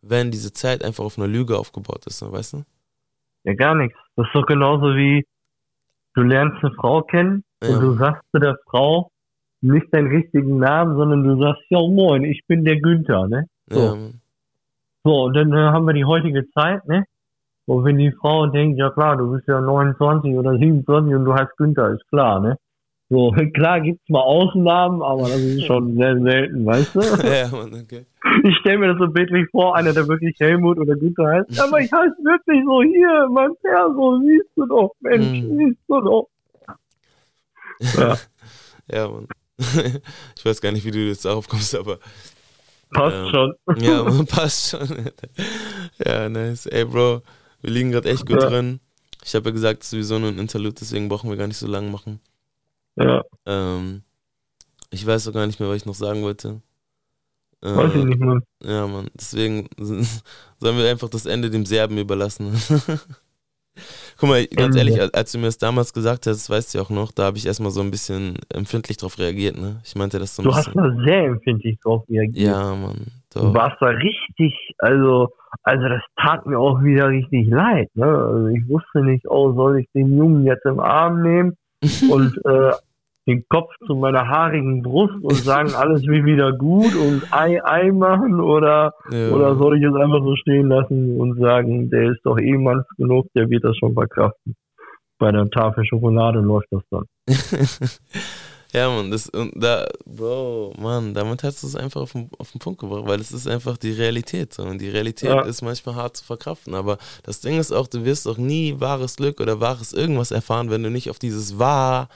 [0.03, 2.65] wenn diese Zeit einfach auf einer Lüge aufgebaut ist, weißt du?
[3.45, 3.97] Ja, gar nichts.
[4.17, 5.27] Das ist doch genauso wie,
[6.15, 7.69] du lernst eine Frau kennen Ja.
[7.71, 9.11] und du sagst zu der Frau
[9.63, 13.47] nicht deinen richtigen Namen, sondern du sagst, ja moin, ich bin der Günther, ne?
[13.69, 13.81] So.
[13.81, 13.97] Ja.
[15.05, 17.05] So, und dann äh, haben wir die heutige Zeit, ne?
[17.67, 21.35] Und wenn die Frau denkt, ja klar, du bist ja 29 oder 27 und du
[21.35, 22.57] heißt Günther, ist klar, ne?
[23.09, 27.01] So, klar gibt's mal Ausnahmen, aber das ist schon sehr selten, weißt du?
[27.27, 28.07] ja, Mann, okay.
[28.45, 31.61] Ich stelle mir das so bildlich vor, einer, der wirklich Helmut oder Günther heißt.
[31.61, 35.57] Aber ich heiße wirklich so hier, mein Perso, siehst du doch, Mensch, Mhm.
[35.57, 36.29] siehst du doch.
[37.97, 38.15] Ja.
[38.93, 39.27] ja, Mann.
[40.37, 41.99] Ich weiß gar nicht, wie du jetzt darauf kommst, aber.
[42.93, 43.55] Passt ähm, schon.
[43.83, 45.11] Ja, passt schon.
[46.05, 46.67] ja, nice.
[46.67, 47.23] Ey, Bro,
[47.63, 48.49] wir liegen gerade echt gut Ja.
[48.49, 48.81] drin.
[49.25, 51.59] Ich habe ja gesagt, es ist sowieso nur ein Interlude, deswegen brauchen wir gar nicht
[51.59, 52.21] so lang machen.
[52.97, 54.03] Ja, Ähm,
[54.91, 56.61] ich weiß auch gar nicht mehr, was ich noch sagen wollte.
[57.63, 58.43] Äh, weiß ich nicht, Mann.
[58.63, 59.09] Ja, Mann.
[59.15, 62.61] Deswegen sollen wir einfach das Ende dem Serben überlassen.
[64.21, 66.79] Guck mal, ganz ehrlich, als- als du mir das damals gesagt hast, das weißt du
[66.79, 69.81] ja auch noch, da habe ich erstmal so ein bisschen empfindlich drauf reagiert, ne?
[69.83, 70.83] Ich meinte das so ein Du hast bisschen.
[70.99, 72.37] da sehr empfindlich drauf reagiert.
[72.37, 73.07] Ja, Mann.
[73.33, 73.55] Du Doch.
[73.55, 75.29] warst da richtig, also,
[75.63, 77.89] also das tat mir auch wieder richtig leid.
[77.95, 78.05] Ne?
[78.07, 81.57] Also ich wusste nicht, oh, soll ich den Jungen jetzt im Arm nehmen
[82.11, 82.73] und äh,
[83.31, 87.91] den Kopf zu meiner haarigen Brust und sagen, alles wird wieder gut und Ei, Ei
[87.93, 89.31] machen oder, Ja.
[89.31, 92.85] oder soll ich es einfach so stehen lassen und sagen, der ist doch eh manns
[92.97, 94.55] genug, der wird das schon verkraften.
[95.19, 97.05] Bei der Tafel Schokolade läuft das dann.
[98.73, 102.53] ja, Mann, das, und da, Bro, Mann, damit hast du es einfach auf den, auf
[102.53, 104.55] den Punkt gebracht, weil es ist einfach die Realität.
[104.55, 104.63] So.
[104.63, 105.43] Und die Realität Ja.
[105.43, 106.75] ist manchmal hart zu verkraften.
[106.75, 110.71] Aber das Ding ist auch, du wirst auch nie wahres Glück oder wahres irgendwas erfahren,
[110.71, 112.09] wenn du nicht auf dieses Wahr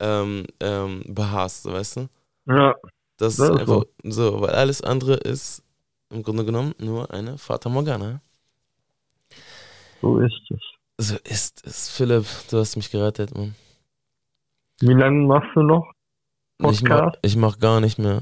[0.00, 2.08] ähm, ähm, beharrst, so, weißt du?
[2.46, 2.74] Ja,
[3.18, 4.40] Das, Das ist einfach so.
[4.40, 5.62] weil alles andere ist
[6.10, 8.20] im Grunde genommen nur eine Fata Morgana.
[10.02, 10.60] So ist es.
[10.98, 11.88] So ist es.
[11.90, 13.54] Philipp, du hast mich gerettet, Mann.
[14.80, 15.92] Wie lange machst du noch?
[16.58, 17.18] Ich mach, Podcast?
[17.22, 18.20] ich mach gar nicht mehr.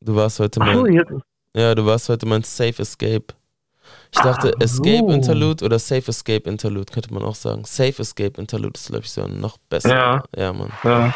[0.00, 1.12] Du warst heute Ach so, mein, jetzt.
[1.54, 3.26] ja, du warst heute mein Safe Escape.
[4.12, 4.82] Ich dachte, Ach so.
[4.82, 7.64] Escape Interlude oder Safe Escape Interlude könnte man auch sagen.
[7.64, 9.94] Safe Escape Interlude ist, glaube ich, so noch besser.
[9.94, 10.22] Ja.
[10.36, 10.72] Ja, Mann.
[10.84, 11.14] Ja.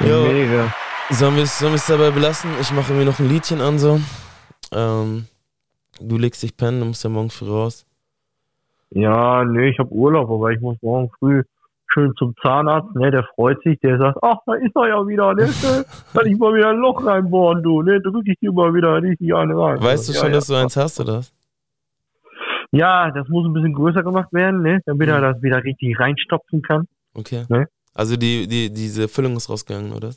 [0.00, 0.24] Jo.
[0.24, 0.74] Mega.
[1.10, 2.50] Sollen wir es dabei belassen?
[2.60, 4.00] Ich mache mir noch ein Liedchen an so.
[4.72, 5.26] Ähm,
[6.00, 7.84] du legst dich pennen, du musst ja morgen früh raus.
[8.90, 11.42] Ja, nee, ich habe Urlaub, aber ich muss morgen früh
[11.94, 15.32] schön zum Zahnarzt, ne, der freut sich, der sagt, ach, da ist er ja wieder,
[15.34, 15.44] ne,
[16.12, 19.32] kann ich mal wieder ein Loch reinbohren, du, ne, drück ich dir mal wieder richtig
[19.34, 19.80] eine rein.
[19.80, 20.32] Weißt du schon, ja.
[20.34, 21.18] dass du eins hast, oder?
[21.18, 21.32] was?
[22.72, 26.60] Ja, das muss ein bisschen größer gemacht werden, ne, damit er das wieder richtig reinstopfen
[26.62, 26.86] kann.
[27.14, 27.44] Okay.
[27.48, 27.68] Ne?
[27.94, 30.10] Also die, die, diese Füllung ist rausgegangen, oder?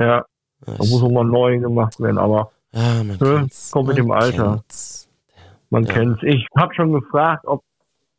[0.00, 0.24] Ja,
[0.66, 3.16] Ah, da muss nochmal neu gemacht werden, aber Ah, ne,
[3.70, 4.54] kommt mit dem Alter.
[4.54, 5.08] kennt's.
[5.70, 5.92] Man Ja.
[5.92, 6.22] kennt's.
[6.22, 7.62] Ich habe schon gefragt, ob,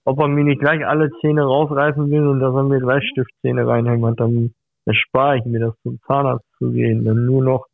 [0.06, 3.68] ob er mir nicht gleich alle Zähne rausreißen will und dass er mir gleich Stiftzähne
[3.68, 4.20] reinhämmert.
[4.20, 4.54] Dann
[4.86, 7.04] erspare ich mir das zum Zahnarzt zu gehen.
[7.04, 7.66] Dann nur noch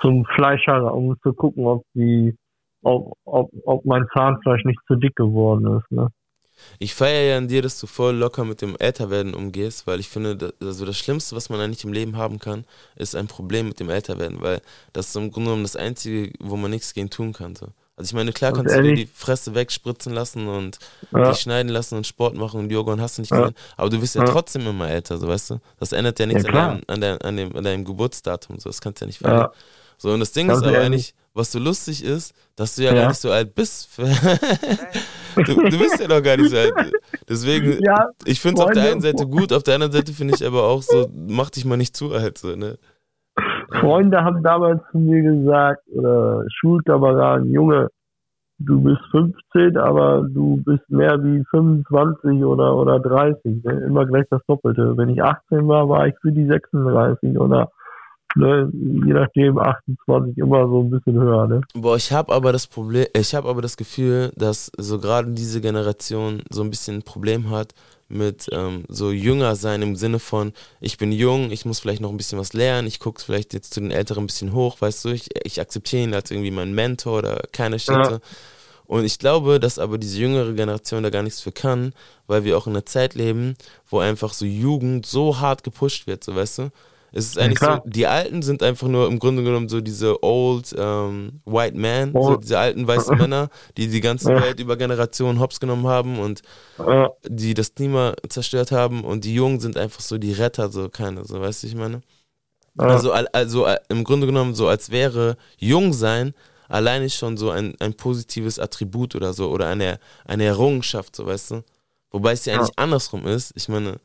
[0.00, 2.34] zum Fleischer, um zu gucken, ob die,
[2.82, 5.90] ob, ob, ob mein Zahnfleisch nicht zu dick geworden ist.
[5.90, 6.08] Ne?
[6.78, 10.08] Ich feiere ja an dir, dass du voll locker mit dem Älterwerden umgehst, weil ich
[10.08, 12.64] finde, also das Schlimmste, was man eigentlich im Leben haben kann,
[12.96, 14.60] ist ein Problem mit dem Älterwerden, weil
[14.92, 17.54] das ist im Grunde genommen das Einzige, wo man nichts gegen tun kann.
[17.54, 17.68] So.
[17.98, 20.78] Also ich meine, klar kannst du dir die Fresse wegspritzen lassen und
[21.10, 21.30] Ja.
[21.32, 23.40] dich schneiden lassen und Sport machen und Yoga und hast du nicht Ja.
[23.40, 24.30] gesehen, aber du wirst ja Ja.
[24.32, 25.58] trotzdem immer älter, so weißt du?
[25.80, 28.68] Das ändert ja nichts Ja, an, deinem, an, deinem, an, dem, an deinem Geburtsdatum, so
[28.68, 29.48] das kannst du ja nicht verändern.
[30.00, 33.08] So, und das Ding ist aber eigentlich, was so lustig ist, dass du ja, gar
[33.08, 33.88] nicht so alt bist.
[33.98, 36.72] du, du bist ja noch gar nicht so alt.
[37.28, 37.80] Deswegen,
[38.24, 40.62] ich finde es auf der einen Seite gut, auf der anderen Seite finde ich aber
[40.64, 42.78] auch so, mach dich mal nicht zu alt, so, ne?
[43.70, 47.88] Freunde haben damals zu mir gesagt, oder Schulkameraden, Junge,
[48.58, 53.64] du bist 15, aber du bist mehr wie 25 oder, oder 30.
[53.64, 53.72] Ne?
[53.86, 54.96] Immer gleich das Doppelte.
[54.96, 57.70] Wenn ich 18 war, war ich für die 36 oder
[58.36, 61.46] ne, je nachdem 28 immer so ein bisschen höher.
[61.46, 61.60] Ne?
[61.74, 65.60] Boah, ich habe aber das Problem, ich habe aber das Gefühl, dass so gerade diese
[65.60, 67.74] Generation so ein bisschen ein Problem hat
[68.08, 72.10] mit ähm, so jünger sein im Sinne von, ich bin jung, ich muss vielleicht noch
[72.10, 75.04] ein bisschen was lernen, ich gucke vielleicht jetzt zu den Älteren ein bisschen hoch, weißt
[75.04, 78.20] du, ich, ich akzeptiere ihn als irgendwie mein Mentor oder keine Schritte.
[78.86, 81.92] Und ich glaube, dass aber diese jüngere Generation da gar nichts für kann,
[82.26, 83.54] weil wir auch in einer Zeit leben,
[83.90, 86.70] wo einfach so Jugend so hart gepusht wird, so weißt du.
[87.12, 87.82] Es ist eigentlich so, klar.
[87.86, 92.18] die Alten sind einfach nur im Grunde genommen so diese old ähm, white man, so
[92.18, 92.42] Old.
[92.42, 94.40] diese alten weißen Männer, die die ganze Ja.
[94.42, 96.42] Welt über Generationen hops genommen haben und
[96.78, 100.88] Ja, die das Klima zerstört haben und die Jungen sind einfach so die Retter, so
[100.90, 102.02] keine, so weißt du, ich meine.
[102.78, 106.34] ja, Also, al- also im Grunde genommen so, als wäre jung sein
[106.68, 111.52] alleine schon so ein, ein positives Attribut oder so oder eine, eine Errungenschaft, so weißt
[111.52, 111.64] du.
[112.10, 112.58] Wobei es ja Ja.
[112.60, 113.52] eigentlich andersrum ist.
[113.56, 113.96] Ich meine,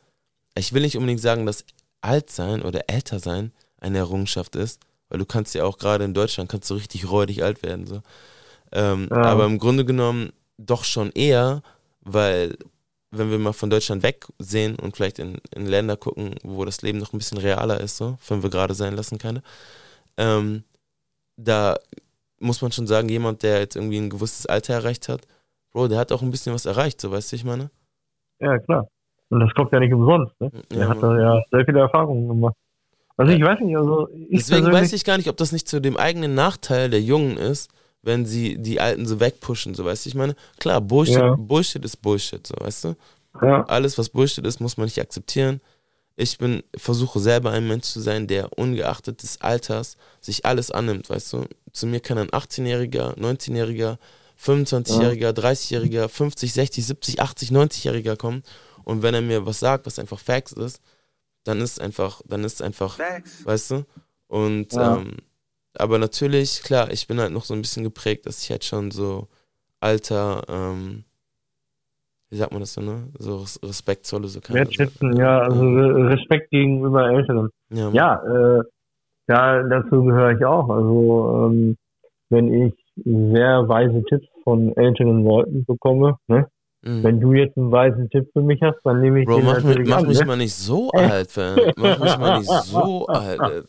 [0.58, 1.66] ich will nicht unbedingt sagen, dass
[2.04, 6.14] alt sein oder älter sein eine Errungenschaft ist, weil du kannst ja auch gerade in
[6.14, 7.88] Deutschland kannst du richtig räudig alt werden.
[7.88, 8.01] So.
[8.72, 9.22] Ähm, Ja.
[9.24, 11.62] Aber im Grunde genommen doch schon eher,
[12.01, 12.58] weil
[13.12, 16.97] wenn wir mal von Deutschland wegsehen und vielleicht in, in Länder gucken, wo das Leben
[16.97, 19.43] noch ein bisschen realer ist, so, fünf wir gerade sein lassen keine,
[20.18, 20.64] ähm,
[21.38, 21.78] da
[22.39, 25.28] muss man schon sagen, jemand, der jetzt irgendwie ein gewisses Alter erreicht hat,
[25.72, 27.70] Bro, der hat auch ein bisschen was erreicht, so weißt du, ich meine?
[28.39, 28.88] ja, klar.
[29.34, 30.40] Und das kommt ja nicht umsonst.
[30.40, 30.52] Ne?
[30.72, 32.56] Ja, Er hat da ja sehr viele Erfahrungen gemacht.
[33.18, 35.82] Also ich weiß nicht, also ich Deswegen weiß ich gar nicht, ob das nicht zu
[35.82, 37.72] dem eigenen Nachteil der Jungen ist,
[38.04, 41.36] wenn sie die Alten so wegpushen, so weißt du, ich meine, klar, Bullshit, Ja.
[41.36, 42.96] Bullshit ist Bullshit, so weißt du?
[43.42, 43.64] Ja.
[43.66, 45.62] Alles, was Bullshit ist, muss man nicht akzeptieren.
[46.16, 51.10] Ich bin, versuche selber ein Mensch zu sein, der ungeachtet des Alters sich alles annimmt,
[51.10, 51.46] weißt du?
[51.72, 53.98] Zu mir kann ein 18-Jähriger, 19-Jähriger,
[54.40, 58.44] 25-Jähriger, 30-Jähriger, 50, 60, 70, 80, 90-Jähriger kommen
[58.86, 60.82] und wenn er mir was sagt, was einfach Facts ist,
[61.44, 62.98] dann ist einfach, dann ist einfach,
[63.46, 63.86] weißt du?
[64.28, 64.98] Und Ja.
[64.98, 65.18] ähm,
[65.76, 68.92] aber natürlich, klar, ich bin halt noch so ein bisschen geprägt, dass ich halt schon
[68.92, 69.28] so
[69.80, 71.04] alter, ähm,
[72.30, 73.10] wie sagt man das so, ne?
[73.20, 77.50] So Res- Respekt zolle, so keine Wertschätzen, ja, also Re- Respekt gegenüber Älteren.
[77.72, 77.90] Ja.
[77.92, 78.24] Ja,
[78.60, 78.64] äh,
[79.28, 80.70] ja, dazu gehöre ich auch.
[80.70, 81.78] Also ähm,
[82.30, 82.74] wenn ich
[83.06, 86.48] sehr weise Tipps von älteren Leuten bekomme, ne?
[86.86, 87.02] Mhm.
[87.02, 89.64] Wenn du jetzt einen weisen Tipp für mich hast, dann nehme ich Bro, den mach,
[89.64, 90.26] mich, mach mich ne?
[90.26, 91.58] mal nicht so alt, Fan.
[91.78, 93.66] Mach mich mal nicht so alt.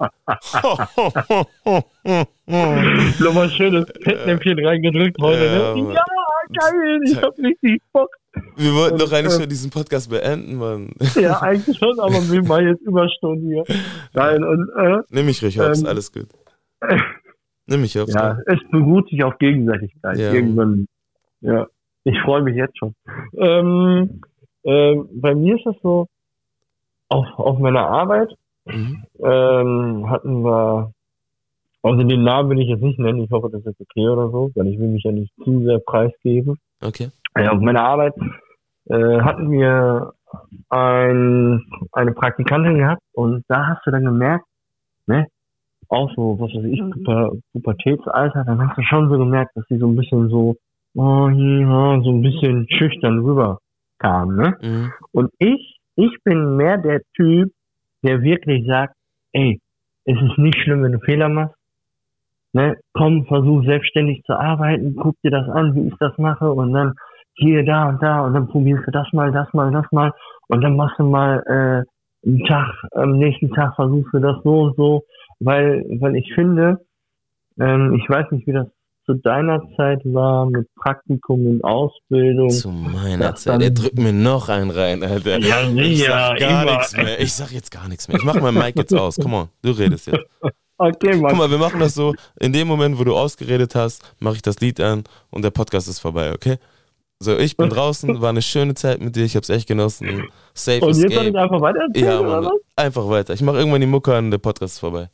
[3.20, 5.94] Nochmal schönes Fettnäpfchen reingedrückt heute, Ja, ne?
[5.94, 6.04] Ja,
[6.52, 8.10] geil, ich hab richtig Bock.
[8.56, 10.90] Wir wollten doch eigentlich äh, schon diesen Podcast beenden, Mann.
[11.14, 13.62] Ja, eigentlich schon, aber wir machen jetzt Überstunden hier.
[14.12, 16.26] Nein, und äh, Nimm mich ruhig Ähm, alles gut.
[17.66, 18.08] Nimm mich auf.
[18.08, 20.18] Ja, es beruht sich auf Gegenseitigkeit.
[20.18, 20.32] Ja.
[20.32, 20.86] Irgendwann.
[21.40, 21.68] Ja.
[22.12, 22.94] Ich freue mich jetzt schon.
[23.36, 24.20] Ähm,
[24.64, 26.06] ähm, bei mir ist das so,
[27.08, 28.34] auf, auf meiner Arbeit
[28.66, 29.04] Mhm.
[29.22, 30.92] ähm, hatten wir,
[31.82, 34.50] also den Namen will ich jetzt nicht nennen, ich hoffe, das ist okay oder so,
[34.54, 36.58] weil ich will mich ja nicht zu sehr preisgeben.
[36.82, 37.10] Okay.
[37.36, 38.14] Ja, auf meiner Arbeit
[38.86, 40.12] äh, hatten wir
[40.70, 44.46] ein, eine Praktikantin gehabt und da hast du dann gemerkt,
[45.06, 45.26] ne,
[45.88, 49.76] auch so, was weiß ich, Puber, Pubertätsalter, dann hast du schon so gemerkt, dass sie
[49.76, 50.56] so ein bisschen so,
[50.94, 53.58] oh, ja, so ein bisschen schüchtern rüber
[53.98, 54.56] kam, ne?
[54.62, 54.92] Mhm.
[55.12, 57.52] Und ich, ich bin mehr der Typ,
[58.02, 58.94] der wirklich sagt,
[59.32, 59.60] ey,
[60.04, 61.56] es ist nicht schlimm, wenn du Fehler machst.
[62.52, 62.76] Ne?
[62.92, 66.94] Komm, versuch selbstständig zu arbeiten, guck dir das an, wie ich das mache und dann
[67.34, 70.12] hier, da und da und dann probierst du das mal, das mal, das mal
[70.48, 74.60] und dann machst du mal äh, einen Tag, am nächsten Tag versuchst du das so
[74.62, 75.02] und so,
[75.40, 76.78] weil, weil ich finde,
[77.58, 78.68] ähm, ich weiß nicht, wie das
[79.06, 82.50] zu deiner Zeit war mit Praktikum und Ausbildung.
[82.50, 83.54] Zu meiner Zeit.
[83.54, 85.38] dann- Er drückt mir noch einen rein, Alter.
[85.38, 87.20] Ja, ich sicher, sag gar nichts mehr.
[87.20, 88.16] Ich sag jetzt gar nichts mehr.
[88.16, 89.16] Ich mach mein Mic jetzt aus.
[89.20, 90.20] Komm on, du redest jetzt.
[90.76, 91.30] Okay, Mann.
[91.30, 92.14] Guck mal, wir machen das so.
[92.40, 95.86] In dem Moment, wo du ausgeredet hast, mache ich das Lied an und der Podcast
[95.86, 96.56] ist vorbei, okay?
[97.20, 100.24] So, ich bin draußen, war eine schöne Zeit mit dir, ich hab's echt genossen.
[100.52, 102.52] Safe Und jetzt soll ich einfach weiter erzählen, Ja, oder was?
[102.74, 103.34] einfach weiter.
[103.34, 105.08] Ich mache irgendwann die Mucke an und der Podcast ist vorbei.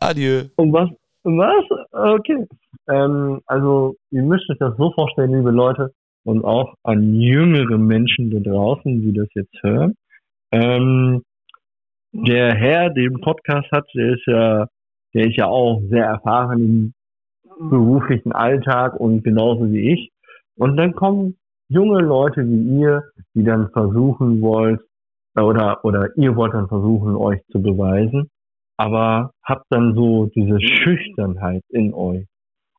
[0.00, 0.46] Adieu.
[0.56, 0.88] Und was?
[1.24, 1.64] Was?
[1.90, 2.46] Okay.
[2.88, 5.92] Ähm, also, ihr müsst euch das so vorstellen, liebe Leute,
[6.24, 9.94] und auch an jüngere Menschen da draußen, die das jetzt hören.
[10.52, 11.22] Ähm,
[12.12, 14.66] der Herr, der den Podcast hat, der ist ja,
[15.14, 16.94] der ist ja auch sehr erfahren
[17.58, 20.10] im beruflichen Alltag und genauso wie ich.
[20.56, 21.36] Und dann kommen
[21.68, 23.02] junge Leute wie ihr,
[23.34, 24.80] die dann versuchen wollt,
[25.36, 28.30] oder, oder ihr wollt dann versuchen, euch zu beweisen,
[28.76, 32.26] aber habt dann so diese Schüchternheit in euch.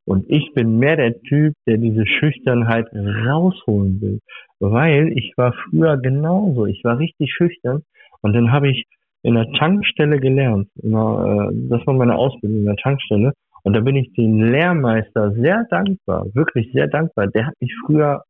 [0.06, 4.20] Und ich bin mehr der Typ, der diese Schüchternheit rausholen will.
[4.60, 6.68] Weil ich war früher genauso.
[6.68, 7.82] Ich war richtig schüchtern.
[8.22, 8.86] Und dann habe ich
[9.24, 10.68] in der Tankstelle gelernt.
[10.82, 13.34] Immer, äh, das war meine Ausbildung in der Tankstelle.
[13.64, 17.26] Und da bin ich dem Lehrmeister sehr dankbar, wirklich sehr dankbar.
[17.28, 18.24] Der hat mich früher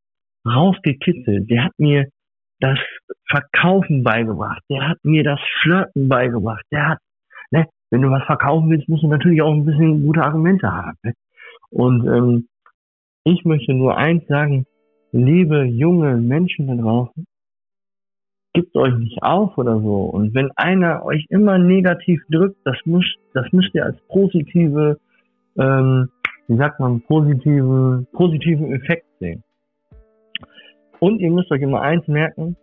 [0.48, 1.50] rausgekitzelt.
[1.50, 2.08] Der hat mir
[2.62, 2.80] das
[3.30, 4.62] Verkaufen beigebracht.
[4.70, 6.64] Der hat mir das Flirten beigebracht.
[6.72, 7.00] Der hat,
[7.96, 10.98] wenn du was verkaufen willst, musst du natürlich auch ein bisschen gute Argumente haben.
[11.04, 11.14] Ne?
[11.70, 12.48] Und ähm,
[13.24, 14.66] ich möchte nur eins sagen,
[15.14, 17.26] liebe junge Menschen da draußen,
[18.54, 20.08] gebt euch nicht auf oder so.
[20.08, 25.00] Und wenn einer euch immer negativ drückt, das müsst, das müsst ihr als positive,
[25.58, 26.10] ähm,
[26.50, 29.42] wie sagt man, positiven, positiven Effekt sehen.
[31.00, 32.58] Und ihr müsst euch immer eins merken,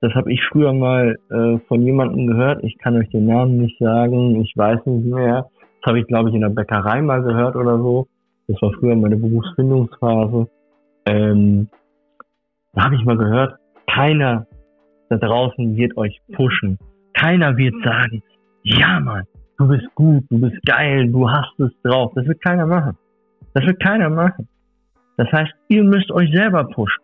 [0.00, 3.78] das habe ich früher mal äh, von jemandem gehört, ich kann euch den Namen nicht
[3.78, 5.48] sagen, ich weiß nicht mehr.
[5.80, 8.08] Das habe ich, glaube ich, in der Bäckerei mal gehört oder so.
[8.48, 10.48] Das war früher meine Berufsfindungsphase.
[11.06, 11.68] Ähm,
[12.72, 14.46] da habe ich mal gehört, keiner
[15.10, 16.78] da draußen wird euch pushen.
[17.14, 18.22] Keiner wird sagen,
[18.62, 19.24] ja Mann,
[19.58, 22.12] du bist gut, du bist geil, du hast es drauf.
[22.14, 22.96] Das wird keiner machen.
[23.54, 24.48] Das wird keiner machen.
[25.16, 27.02] Das heißt, ihr müsst euch selber pushen.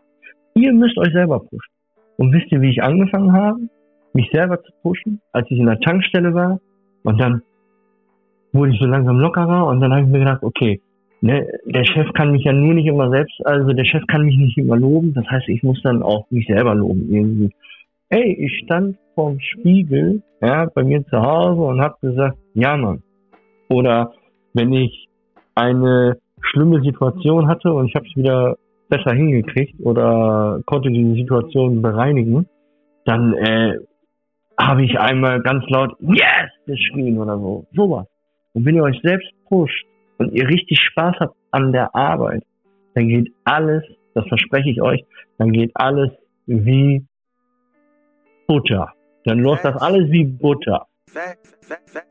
[0.55, 1.76] Ihr müsst euch selber pushen.
[2.19, 3.61] Und wisst ihr, wie ich angefangen habe,
[4.12, 6.61] mich selber zu pushen, als ich in der Tankstelle war?
[7.05, 7.43] Und dann
[8.53, 10.81] wurde ich so langsam lockerer und dann habe ich mir gedacht, okay,
[11.21, 14.37] ne, der Chef kann mich ja nur nicht immer selbst, also der Chef kann mich
[14.37, 15.12] nicht immer loben.
[15.14, 17.51] Das heißt, ich muss dann auch mich selber loben irgendwie.
[18.09, 23.03] Ey, ich stand vorm Spiegel, ja, bei mir zu Hause und habe gesagt, ja Mann.
[23.69, 24.12] Oder
[24.55, 25.09] wenn ich
[25.55, 28.57] eine schlimme Situation hatte und ich habe es wieder
[28.89, 32.47] besser hingekriegt oder konnte diese Situation bereinigen,
[33.05, 33.78] dann äh,
[34.59, 37.66] habe ich einmal ganz laut Yes geschrien oder so.
[37.72, 38.07] Sowas.
[38.55, 39.87] Und wenn ihr euch selbst pusht
[40.18, 42.43] und ihr richtig Spaß habt an der Arbeit,
[42.95, 43.82] dann geht alles,
[44.14, 45.05] das verspreche ich euch,
[45.39, 46.11] dann geht alles
[46.47, 47.05] wie
[48.47, 48.93] Butter.
[49.24, 50.87] Dann läuft das alles wie Butter.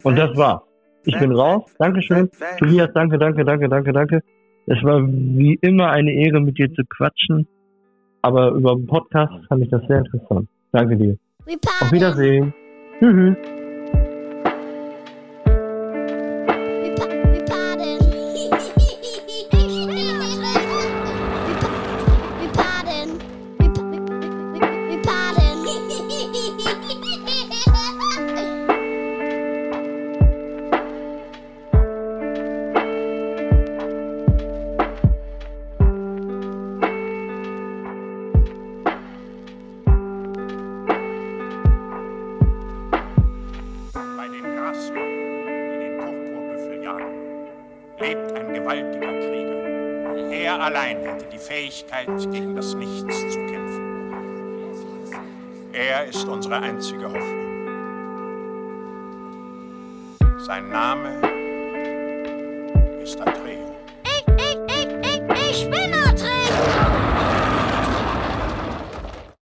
[0.04, 0.62] Und das war's.
[1.06, 1.64] Ich bin raus.
[1.80, 2.30] Dankeschön.
[2.60, 4.22] Tobias, danke, danke, danke, danke, danke.
[4.68, 7.48] Es war wie immer eine Ehre, mit dir zu quatschen.
[8.22, 10.48] Aber über den Podcast fand ich das sehr interessant.
[10.72, 11.18] Danke dir.
[11.82, 11.92] Auf.
[11.92, 12.54] Wiedersehen.
[13.00, 13.36] Tschüss.
[52.06, 53.82] Fähigkeit, gegen das Nichts zu kämpfen.
[55.74, 57.46] Er ist unsere einzige Hoffnung.
[60.40, 61.25] Sein Name